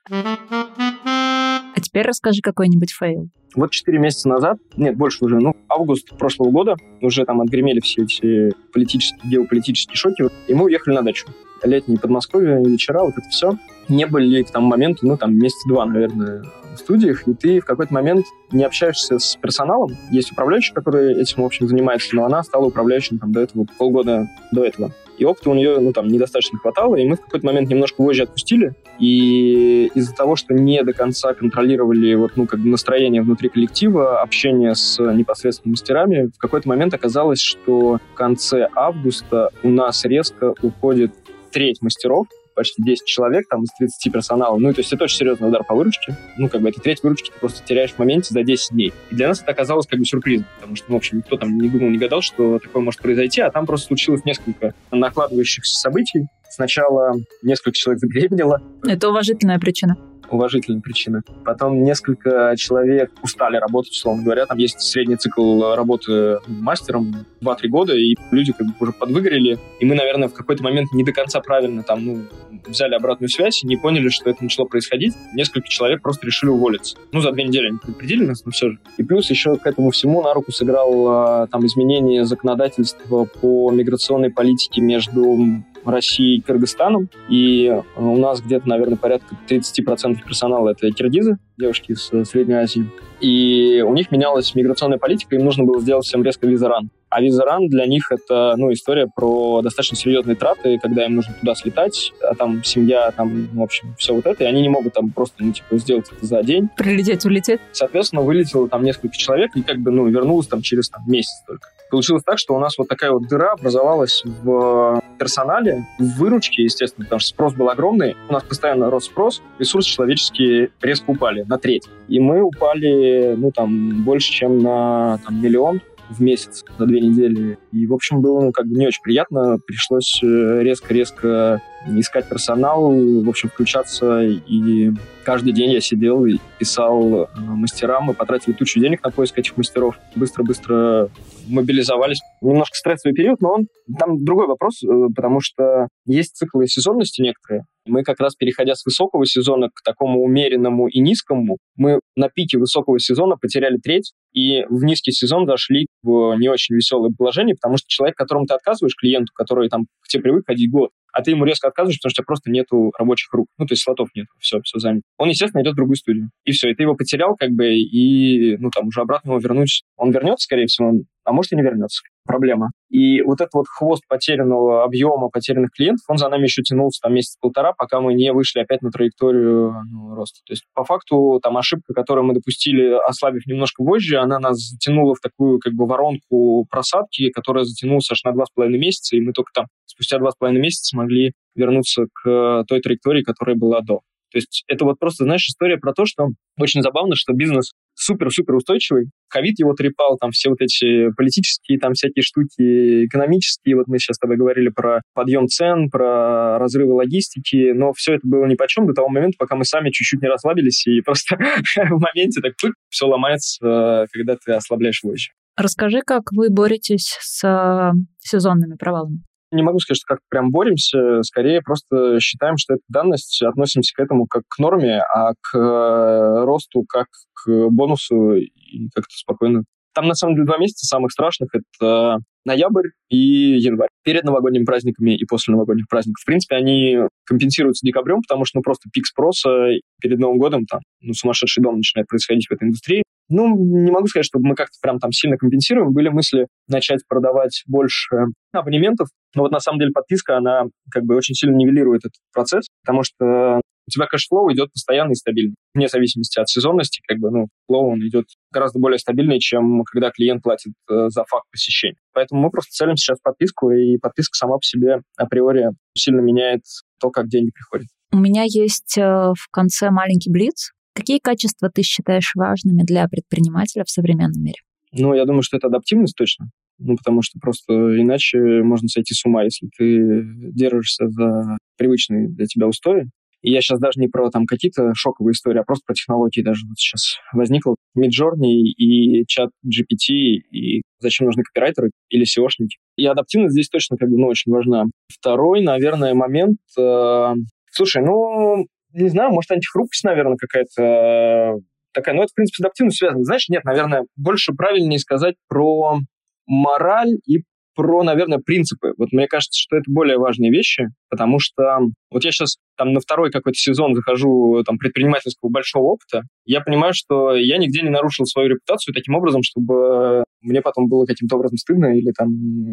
[1.76, 3.30] А теперь расскажи какой-нибудь fail.
[3.56, 8.04] Вот 4 месяца назад, нет, больше уже, ну, август прошлого года, уже там отгремели все
[8.04, 11.28] эти политические, геополитические шоки, и мы уехали на дачу.
[11.64, 13.58] Летние Подмосковье, вечера, вот это все.
[13.88, 16.44] Не были к тому моменту, ну, там, месяца два, наверное,
[16.74, 19.96] в студиях, и ты в какой-то момент не общаешься с персоналом.
[20.10, 24.28] Есть управляющий, который этим, в общем, занимается, но она стала управляющим там до этого, полгода
[24.52, 24.92] до этого.
[25.18, 28.24] И опыта у нее, ну, там, недостаточно хватало, и мы в какой-то момент немножко вожжи
[28.24, 33.50] отпустили, и из-за того, что не до конца контролировали вот, ну, как бы настроение внутри
[33.50, 40.06] коллектива, общение с непосредственно мастерами, в какой-то момент оказалось, что в конце августа у нас
[40.06, 41.12] резко уходит
[41.52, 44.58] треть мастеров, почти 10 человек там из 30 персонала.
[44.58, 46.16] Ну, то есть это очень серьезный удар по выручке.
[46.38, 48.94] Ну, как бы это треть выручки ты просто теряешь в моменте за 10 дней.
[49.12, 51.58] И для нас это оказалось как бы сюрпризом, потому что, ну, в общем, никто там
[51.58, 56.28] не думал, не гадал, что такое может произойти, а там просто случилось несколько накладывающихся событий.
[56.50, 58.62] Сначала несколько человек забеременело.
[58.84, 59.98] Это уважительная причина
[60.30, 61.22] уважительные причины.
[61.46, 64.46] Потом несколько человек устали работать, условно говоря.
[64.46, 69.60] Там есть средний цикл работы мастером 2-3 года, и люди как бы уже подвыгорели.
[69.80, 72.24] И мы, наверное, в какой-то момент не до конца правильно там, ну,
[72.66, 75.14] взяли обратную связь и не поняли, что это начало происходить.
[75.34, 76.98] Несколько человек просто решили уволиться.
[77.12, 78.80] Ну, за две недели они предупредили нас, но все же.
[78.98, 84.32] И плюс еще к этому всему на руку сыграл а, там изменение законодательства по миграционной
[84.32, 87.10] политике между Россией и Кыргызстаном.
[87.30, 92.56] И э, у нас где-то, наверное, порядка 30% персонала это киргизы, девушки из э, Средней
[92.56, 92.90] Азии.
[93.20, 96.90] И у них менялась миграционная политика, им нужно было сделать всем резко визаран.
[97.10, 101.56] А визаран для них это ну, история про достаточно серьезные траты, когда им нужно туда
[101.56, 105.12] слетать, а там семья, там, в общем, все вот это, и они не могут там
[105.12, 106.70] просто, ну, типа, сделать это за день.
[106.76, 107.62] Прилететь, улететь.
[107.72, 111.70] Соответственно, вылетело там несколько человек, и как бы, ну, вернулось там через там, месяц только.
[111.94, 117.06] Получилось так, что у нас вот такая вот дыра образовалась в персонале, в выручке, естественно,
[117.06, 118.16] потому что спрос был огромный.
[118.30, 121.88] У нас постоянно рос спрос, ресурсы человеческие резко упали на треть.
[122.08, 127.60] И мы упали, ну, там, больше, чем на там, миллион в месяц за две недели.
[127.72, 129.60] И, в общем, было ну, как бы не очень приятно.
[129.64, 134.22] Пришлось э, резко-резко искать персонал, в общем, включаться.
[134.22, 134.92] И
[135.24, 138.06] каждый день я сидел и писал э, мастерам.
[138.06, 139.98] Мы потратили тучу денег на поиск этих мастеров.
[140.16, 141.10] Быстро-быстро
[141.48, 142.20] мобилизовались.
[142.42, 143.68] Немножко стрессовый период, но он...
[144.00, 147.66] Там другой вопрос, э, потому что есть циклы сезонности некоторые.
[147.86, 152.58] Мы как раз, переходя с высокого сезона к такому умеренному и низкому, мы на пике
[152.58, 157.78] высокого сезона потеряли треть, и в низкий сезон зашли в не очень веселое положение, потому
[157.78, 161.32] что человек, которому ты отказываешь, клиенту, который там к тебе привык ходить год, а ты
[161.32, 163.48] ему резко отказываешь, потому что у тебя просто нету рабочих рук.
[163.58, 165.04] Ну, то есть слотов нет, все, все занято.
[165.18, 166.30] Он, естественно, идет в другую студию.
[166.44, 169.84] И все, и ты его потерял, как бы, и, ну, там, уже обратно его вернуть.
[169.96, 170.92] Он вернется, скорее всего,
[171.24, 172.04] а может и не вернется.
[172.26, 172.72] Проблема.
[172.90, 177.14] И вот этот вот хвост потерянного объема, потерянных клиентов, он за нами еще тянулся там
[177.14, 180.40] месяц-полтора, пока мы не вышли опять на траекторию ну, роста.
[180.46, 185.16] То есть, по факту, там ошибка, которую мы допустили, ослабив немножко позже, она нас затянула
[185.16, 189.22] в такую как бы воронку просадки, которая затянулась аж на два с половиной месяца, и
[189.22, 193.82] мы только там спустя два с половиной месяца смогли вернуться к той траектории, которая была
[193.82, 194.02] до.
[194.32, 198.56] То есть это вот просто, знаешь, история про то, что очень забавно, что бизнес супер-супер
[198.56, 199.10] устойчивый.
[199.30, 203.76] Ковид его трепал, там все вот эти политические, там всякие штуки, экономические.
[203.78, 208.28] Вот мы сейчас с тобой говорили про подъем цен, про разрывы логистики, но все это
[208.28, 211.36] было ни по чем до того момента, пока мы сами чуть-чуть не расслабились, и просто
[211.38, 212.54] в моменте так
[212.90, 215.30] все ломается, когда ты ослабляешь вожжи.
[215.56, 219.24] Расскажи, как вы боретесь с э, сезонными провалами?
[219.54, 224.00] Не могу сказать, что как прям боремся, скорее просто считаем, что это данность, относимся к
[224.00, 229.64] этому как к норме, а к э, росту как к бонусу и как-то спокойно.
[229.94, 233.90] Там, на самом деле, два месяца самых страшных— это ноябрь и январь.
[234.04, 236.22] Перед новогодними праздниками и после новогодних праздников.
[236.24, 239.70] В принципе, они компенсируются декабрем, потому что, ну, просто пик спроса
[240.02, 243.03] перед Новым годом, там, ну, сумасшедший дом начинает происходить в этой индустрии.
[243.34, 245.92] Ну, не могу сказать, чтобы мы как-то прям там сильно компенсируем.
[245.92, 248.16] Были мысли начать продавать больше
[248.54, 252.68] абонементов, но вот на самом деле подписка, она как бы очень сильно нивелирует этот процесс,
[252.84, 257.18] потому что у тебя cash flow идет постоянно и стабильно, вне зависимости от сезонности, как
[257.18, 261.48] бы, ну, flow он идет гораздо более стабильный, чем когда клиент платит э, за факт
[261.52, 261.98] посещения.
[262.14, 266.62] Поэтому мы просто целим сейчас подписку, и подписка сама по себе априори сильно меняет
[267.00, 267.88] то, как деньги приходят.
[268.12, 270.72] У меня есть э, в конце маленький блиц.
[270.94, 274.58] Какие качества ты считаешь важными для предпринимателя в современном мире?
[274.92, 276.50] Ну, я думаю, что это адаптивность точно.
[276.80, 282.46] Ну, потому что просто иначе можно сойти с ума, если ты держишься за привычные для
[282.46, 283.10] тебя устои.
[283.42, 286.66] И я сейчас даже не про там какие-то шоковые истории, а просто про технологии даже
[286.66, 287.76] вот сейчас возникло.
[287.98, 290.14] Midjourney и чат GPT,
[290.50, 292.78] и зачем нужны копирайтеры или SEOшники.
[292.96, 294.86] И адаптивность здесь точно как бы ну, очень важна.
[295.10, 296.58] Второй, наверное, момент...
[296.80, 297.34] Э,
[297.72, 301.60] слушай, ну, не знаю, может, антихрупкость, наверное, какая-то
[301.94, 302.16] такая.
[302.16, 303.24] Но это, в принципе, с адаптивностью связано.
[303.24, 306.00] Знаешь, нет, наверное, больше правильнее сказать про
[306.46, 307.44] мораль и
[307.76, 308.94] про, наверное, принципы.
[308.98, 311.80] Вот мне кажется, что это более важные вещи, потому что
[312.12, 316.94] вот я сейчас там на второй какой-то сезон захожу там предпринимательского большого опыта, я понимаю,
[316.94, 321.58] что я нигде не нарушил свою репутацию таким образом, чтобы мне потом было каким-то образом
[321.58, 322.30] стыдно или там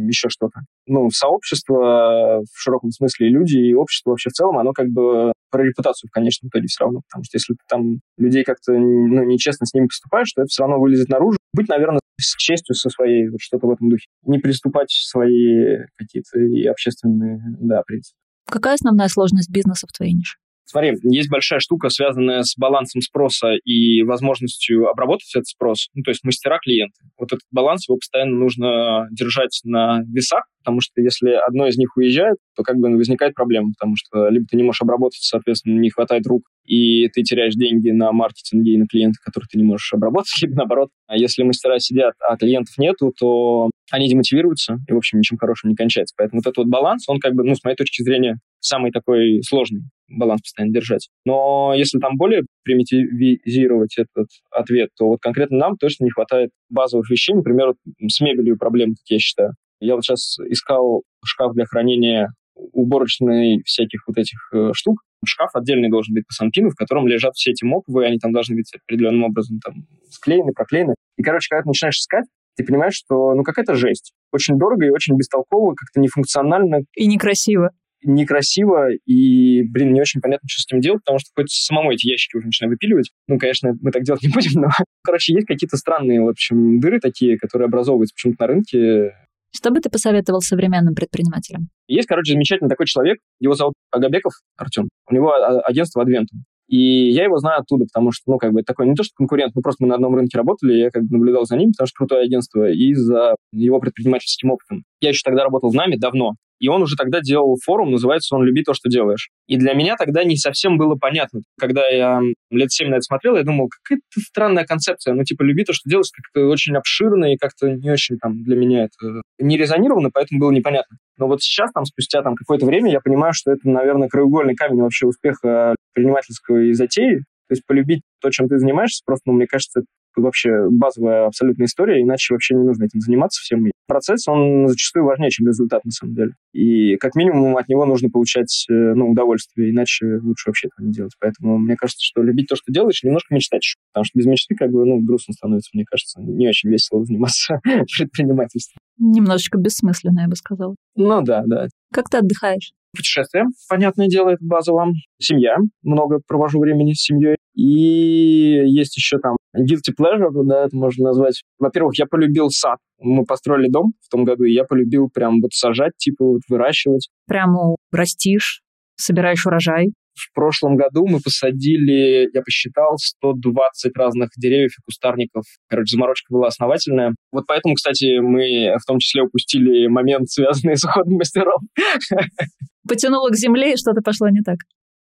[0.07, 0.61] еще что-то.
[0.87, 5.33] Ну, сообщество в широком смысле и люди, и общество вообще в целом, оно как бы
[5.51, 9.25] про репутацию в конечном итоге все равно, потому что если ты там людей как-то ну,
[9.25, 11.39] нечестно с ними поступаешь, то это все равно вылезет наружу.
[11.53, 14.07] Быть, наверное, с честью со своей, вот что-то в этом духе.
[14.25, 18.17] Не приступать свои какие-то и общественные, да, принципы.
[18.47, 20.39] Какая основная сложность бизнеса в твоей нише?
[20.71, 25.89] Смотри, есть большая штука, связанная с балансом спроса и возможностью обработать этот спрос.
[25.95, 26.95] Ну, то есть мастера-клиенты.
[27.19, 31.97] Вот этот баланс его постоянно нужно держать на весах, потому что если одно из них
[31.97, 35.91] уезжает, то как бы возникает проблема, потому что либо ты не можешь обработать, соответственно, не
[35.91, 39.93] хватает рук, и ты теряешь деньги на маркетинге и на клиентах, которых ты не можешь
[39.93, 40.91] обработать, либо наоборот.
[41.09, 45.71] А если мастера сидят, а клиентов нету, то они демотивируются, и, в общем, ничем хорошим
[45.71, 46.15] не кончается.
[46.17, 49.41] Поэтому вот этот вот баланс, он как бы, ну, с моей точки зрения, самый такой
[49.43, 51.09] сложный баланс постоянно держать.
[51.25, 57.09] Но если там более примитивизировать этот ответ, то вот конкретно нам точно не хватает базовых
[57.11, 57.35] вещей.
[57.35, 57.77] Например, вот
[58.11, 59.53] с мебелью проблемы, как я считаю.
[59.81, 65.01] Я вот сейчас искал шкаф для хранения уборочной всяких вот этих э, штук.
[65.25, 68.57] Шкаф отдельный должен быть по санпину, в котором лежат все эти моповые, они там должны
[68.57, 70.95] быть определенным образом там склеены, проклеены.
[71.17, 74.13] И, короче, когда ты начинаешь искать, ты понимаешь, что ну какая-то жесть.
[74.33, 76.81] Очень дорого и очень бестолково, как-то нефункционально.
[76.95, 77.71] И некрасиво
[78.03, 82.09] некрасиво, и, блин, не очень понятно, что с этим делать, потому что хоть самому эти
[82.09, 83.11] ящики уже начинаю выпиливать.
[83.29, 84.69] Ну, конечно, мы так делать не будем, но,
[85.03, 89.15] короче, есть какие-то странные, в общем, дыры такие, которые образовываются почему-то на рынке.
[89.55, 91.69] Что бы ты посоветовал современным предпринимателям?
[91.89, 94.89] Есть, короче, замечательный такой человек, его зовут Агабеков Артем.
[95.09, 96.45] У него а, агентство Adventum.
[96.69, 99.57] И я его знаю оттуда, потому что, ну, как бы, такой не то, что конкурент,
[99.57, 101.97] но просто мы на одном рынке работали, я как бы наблюдал за ним, потому что
[101.97, 104.85] крутое агентство, и за его предпринимательским опытом.
[105.01, 108.45] Я еще тогда работал в НАМИ давно, и он уже тогда делал форум, называется он
[108.45, 109.31] «Люби то, что делаешь».
[109.49, 111.41] И для меня тогда не совсем было понятно.
[111.59, 115.15] Когда я лет семь на это смотрел, я думал, какая-то странная концепция.
[115.15, 118.57] Ну, типа, люби то, что делаешь, как-то очень обширно и как-то не очень там для
[118.57, 120.99] меня это не резонировано, поэтому было непонятно.
[121.17, 124.83] Но вот сейчас, там, спустя там какое-то время, я понимаю, что это, наверное, краеугольный камень
[124.83, 127.25] вообще успеха предпринимательской затеи.
[127.49, 129.83] То есть полюбить то, чем ты занимаешься, просто, ну, мне кажется,
[130.17, 133.71] вообще базовая абсолютная история, иначе вообще не нужно этим заниматься всем.
[133.87, 136.33] Процесс, он зачастую важнее, чем результат, на самом деле.
[136.53, 140.93] И как минимум от него нужно получать э, ну, удовольствие, иначе лучше вообще этого не
[140.93, 141.13] делать.
[141.21, 143.79] Поэтому мне кажется, что любить то, что делаешь, немножко мечтать еще.
[143.93, 146.21] Потому что без мечты как бы ну, грустно становится, мне кажется.
[146.21, 147.61] Не очень весело заниматься
[147.99, 148.79] предпринимательством.
[148.99, 150.77] Немножечко бессмысленно, я бы сказала.
[150.95, 151.67] Ну да, да.
[151.93, 152.73] Как ты отдыхаешь?
[152.95, 154.89] Путешествия, понятное дело, это базово.
[155.21, 157.37] Семья, много провожу времени с семьей.
[157.55, 161.43] И есть еще там guilty pleasure, да, это можно назвать.
[161.59, 162.79] Во-первых, я полюбил сад.
[163.01, 167.09] Мы построили дом в том году, и я полюбил прям вот сажать, типа вот выращивать.
[167.27, 168.63] Прямо растишь,
[168.97, 169.93] собираешь урожай.
[170.15, 175.45] В прошлом году мы посадили, я посчитал, 120 разных деревьев и кустарников.
[175.69, 177.15] Короче, заморочка была основательная.
[177.33, 181.61] Вот поэтому, кстати, мы в том числе упустили момент, связанный с уходом мастеров.
[182.89, 184.59] Потянуло к земле, и что-то пошло не так.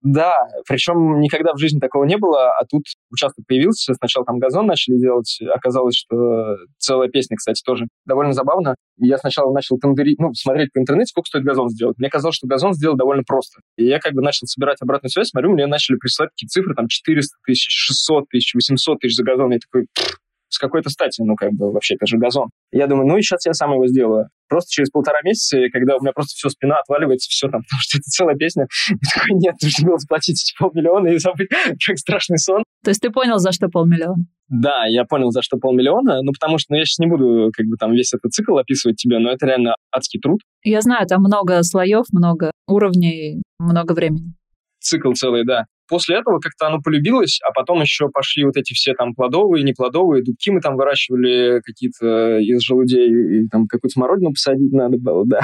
[0.03, 0.33] Да,
[0.67, 4.97] причем никогда в жизни такого не было, а тут участок появился, сначала там газон начали
[4.97, 8.75] делать, оказалось, что целая песня, кстати, тоже довольно забавно.
[8.97, 11.99] Я сначала начал тендерить, ну, смотреть по интернету, сколько стоит газон сделать.
[11.99, 13.61] Мне казалось, что газон сделать довольно просто.
[13.77, 16.87] И я как бы начал собирать обратную связь, смотрю, мне начали присылать такие цифры, там,
[16.87, 19.51] 400 тысяч, 600 тысяч, 800 тысяч за газон.
[19.51, 19.85] Я такой,
[20.51, 22.49] с какой-то стати, ну, как бы, вообще, это же газон.
[22.71, 24.27] Я думаю, ну, и сейчас я сам его сделаю.
[24.49, 27.97] Просто через полтора месяца, когда у меня просто все, спина отваливается, все там, потому что
[27.97, 28.67] это целая песня.
[28.89, 31.49] Я такой, нет, нужно было заплатить эти полмиллиона и забыть,
[31.87, 32.63] как страшный сон.
[32.83, 34.25] То есть ты понял, за что полмиллиона?
[34.49, 37.65] Да, я понял, за что полмиллиона, ну, потому что ну, я сейчас не буду как
[37.67, 40.41] бы там весь этот цикл описывать тебе, но это реально адский труд.
[40.63, 44.33] Я знаю, там много слоев, много уровней, много времени.
[44.79, 45.65] Цикл целый, да.
[45.91, 50.23] После этого как-то оно полюбилось, а потом еще пошли вот эти все там плодовые, неплодовые,
[50.23, 55.41] дубки мы там выращивали какие-то из желудей, и там какую-то смородину посадить надо было, да.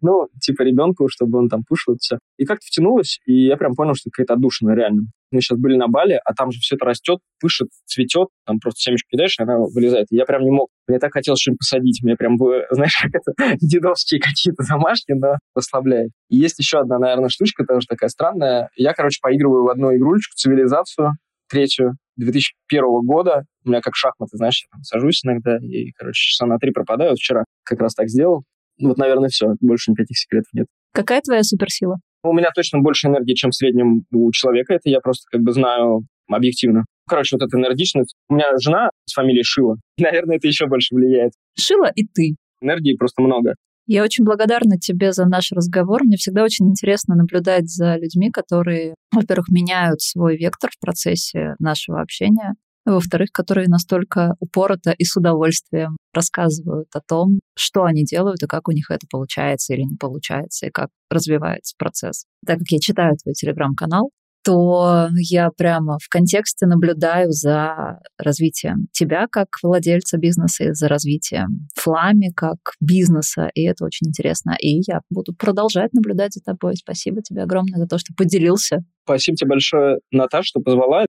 [0.00, 2.18] Ну, типа ребенку, чтобы он там кушал все.
[2.38, 5.08] И как-то втянулось, и я прям понял, что какая-то отдушина реально.
[5.30, 8.80] Мы сейчас были на Бали, а там же все это растет, пышет, цветет, там просто
[8.80, 10.06] семечку кидаешь, и она вылезает.
[10.10, 10.70] И я прям не мог.
[10.88, 12.00] Мне так хотелось что-нибудь посадить.
[12.02, 12.36] Мне прям,
[12.70, 16.10] знаешь, как это, дедовские какие-то замашки, но расслабляет.
[16.28, 18.70] И есть еще одна, наверное, штучка, тоже такая странная.
[18.76, 21.12] Я, короче, поигрываю в одну игрулечку, цивилизацию,
[21.48, 23.44] третью, 2001 года.
[23.64, 27.16] У меня как шахматы, знаешь, я там сажусь иногда, и, короче, часа на три пропадаю.
[27.16, 28.44] Вчера как раз так сделал.
[28.78, 29.54] Ну, вот, наверное, все.
[29.60, 30.66] Больше никаких секретов нет.
[30.92, 31.96] Какая твоя суперсила?
[32.22, 34.74] У меня точно больше энергии, чем в среднем у человека.
[34.74, 36.84] Это я просто как бы знаю объективно.
[37.08, 38.14] Короче, вот эта энергичность.
[38.28, 39.76] У меня жена с фамилией Шила.
[39.98, 41.32] Наверное, это еще больше влияет.
[41.58, 42.36] Шила и ты.
[42.60, 43.54] Энергии просто много.
[43.86, 46.04] Я очень благодарна тебе за наш разговор.
[46.04, 52.00] Мне всегда очень интересно наблюдать за людьми, которые, во-первых, меняют свой вектор в процессе нашего
[52.00, 52.54] общения,
[52.84, 58.68] во-вторых, которые настолько упорото и с удовольствием рассказывают о том, что они делают и как
[58.68, 62.24] у них это получается или не получается, и как развивается процесс.
[62.46, 64.10] Так как я читаю твой телеграм-канал,
[64.42, 71.68] то я прямо в контексте наблюдаю за развитием тебя как владельца бизнеса и за развитием
[71.74, 74.56] Флами как бизнеса, и это очень интересно.
[74.58, 76.76] И я буду продолжать наблюдать за тобой.
[76.76, 78.78] Спасибо тебе огромное за то, что поделился.
[79.04, 81.04] Спасибо тебе большое, Наташа, что позвала.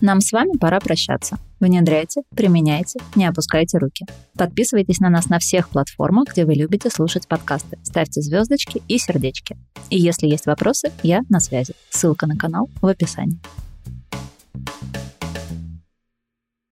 [0.00, 1.38] Нам с вами пора прощаться.
[1.58, 4.04] Внедряйте, применяйте, не опускайте руки.
[4.36, 7.78] Подписывайтесь на нас на всех платформах, где вы любите слушать подкасты.
[7.82, 9.56] Ставьте звездочки и сердечки.
[9.88, 11.74] И если есть вопросы, я на связи.
[11.90, 13.40] Ссылка на канал в описании.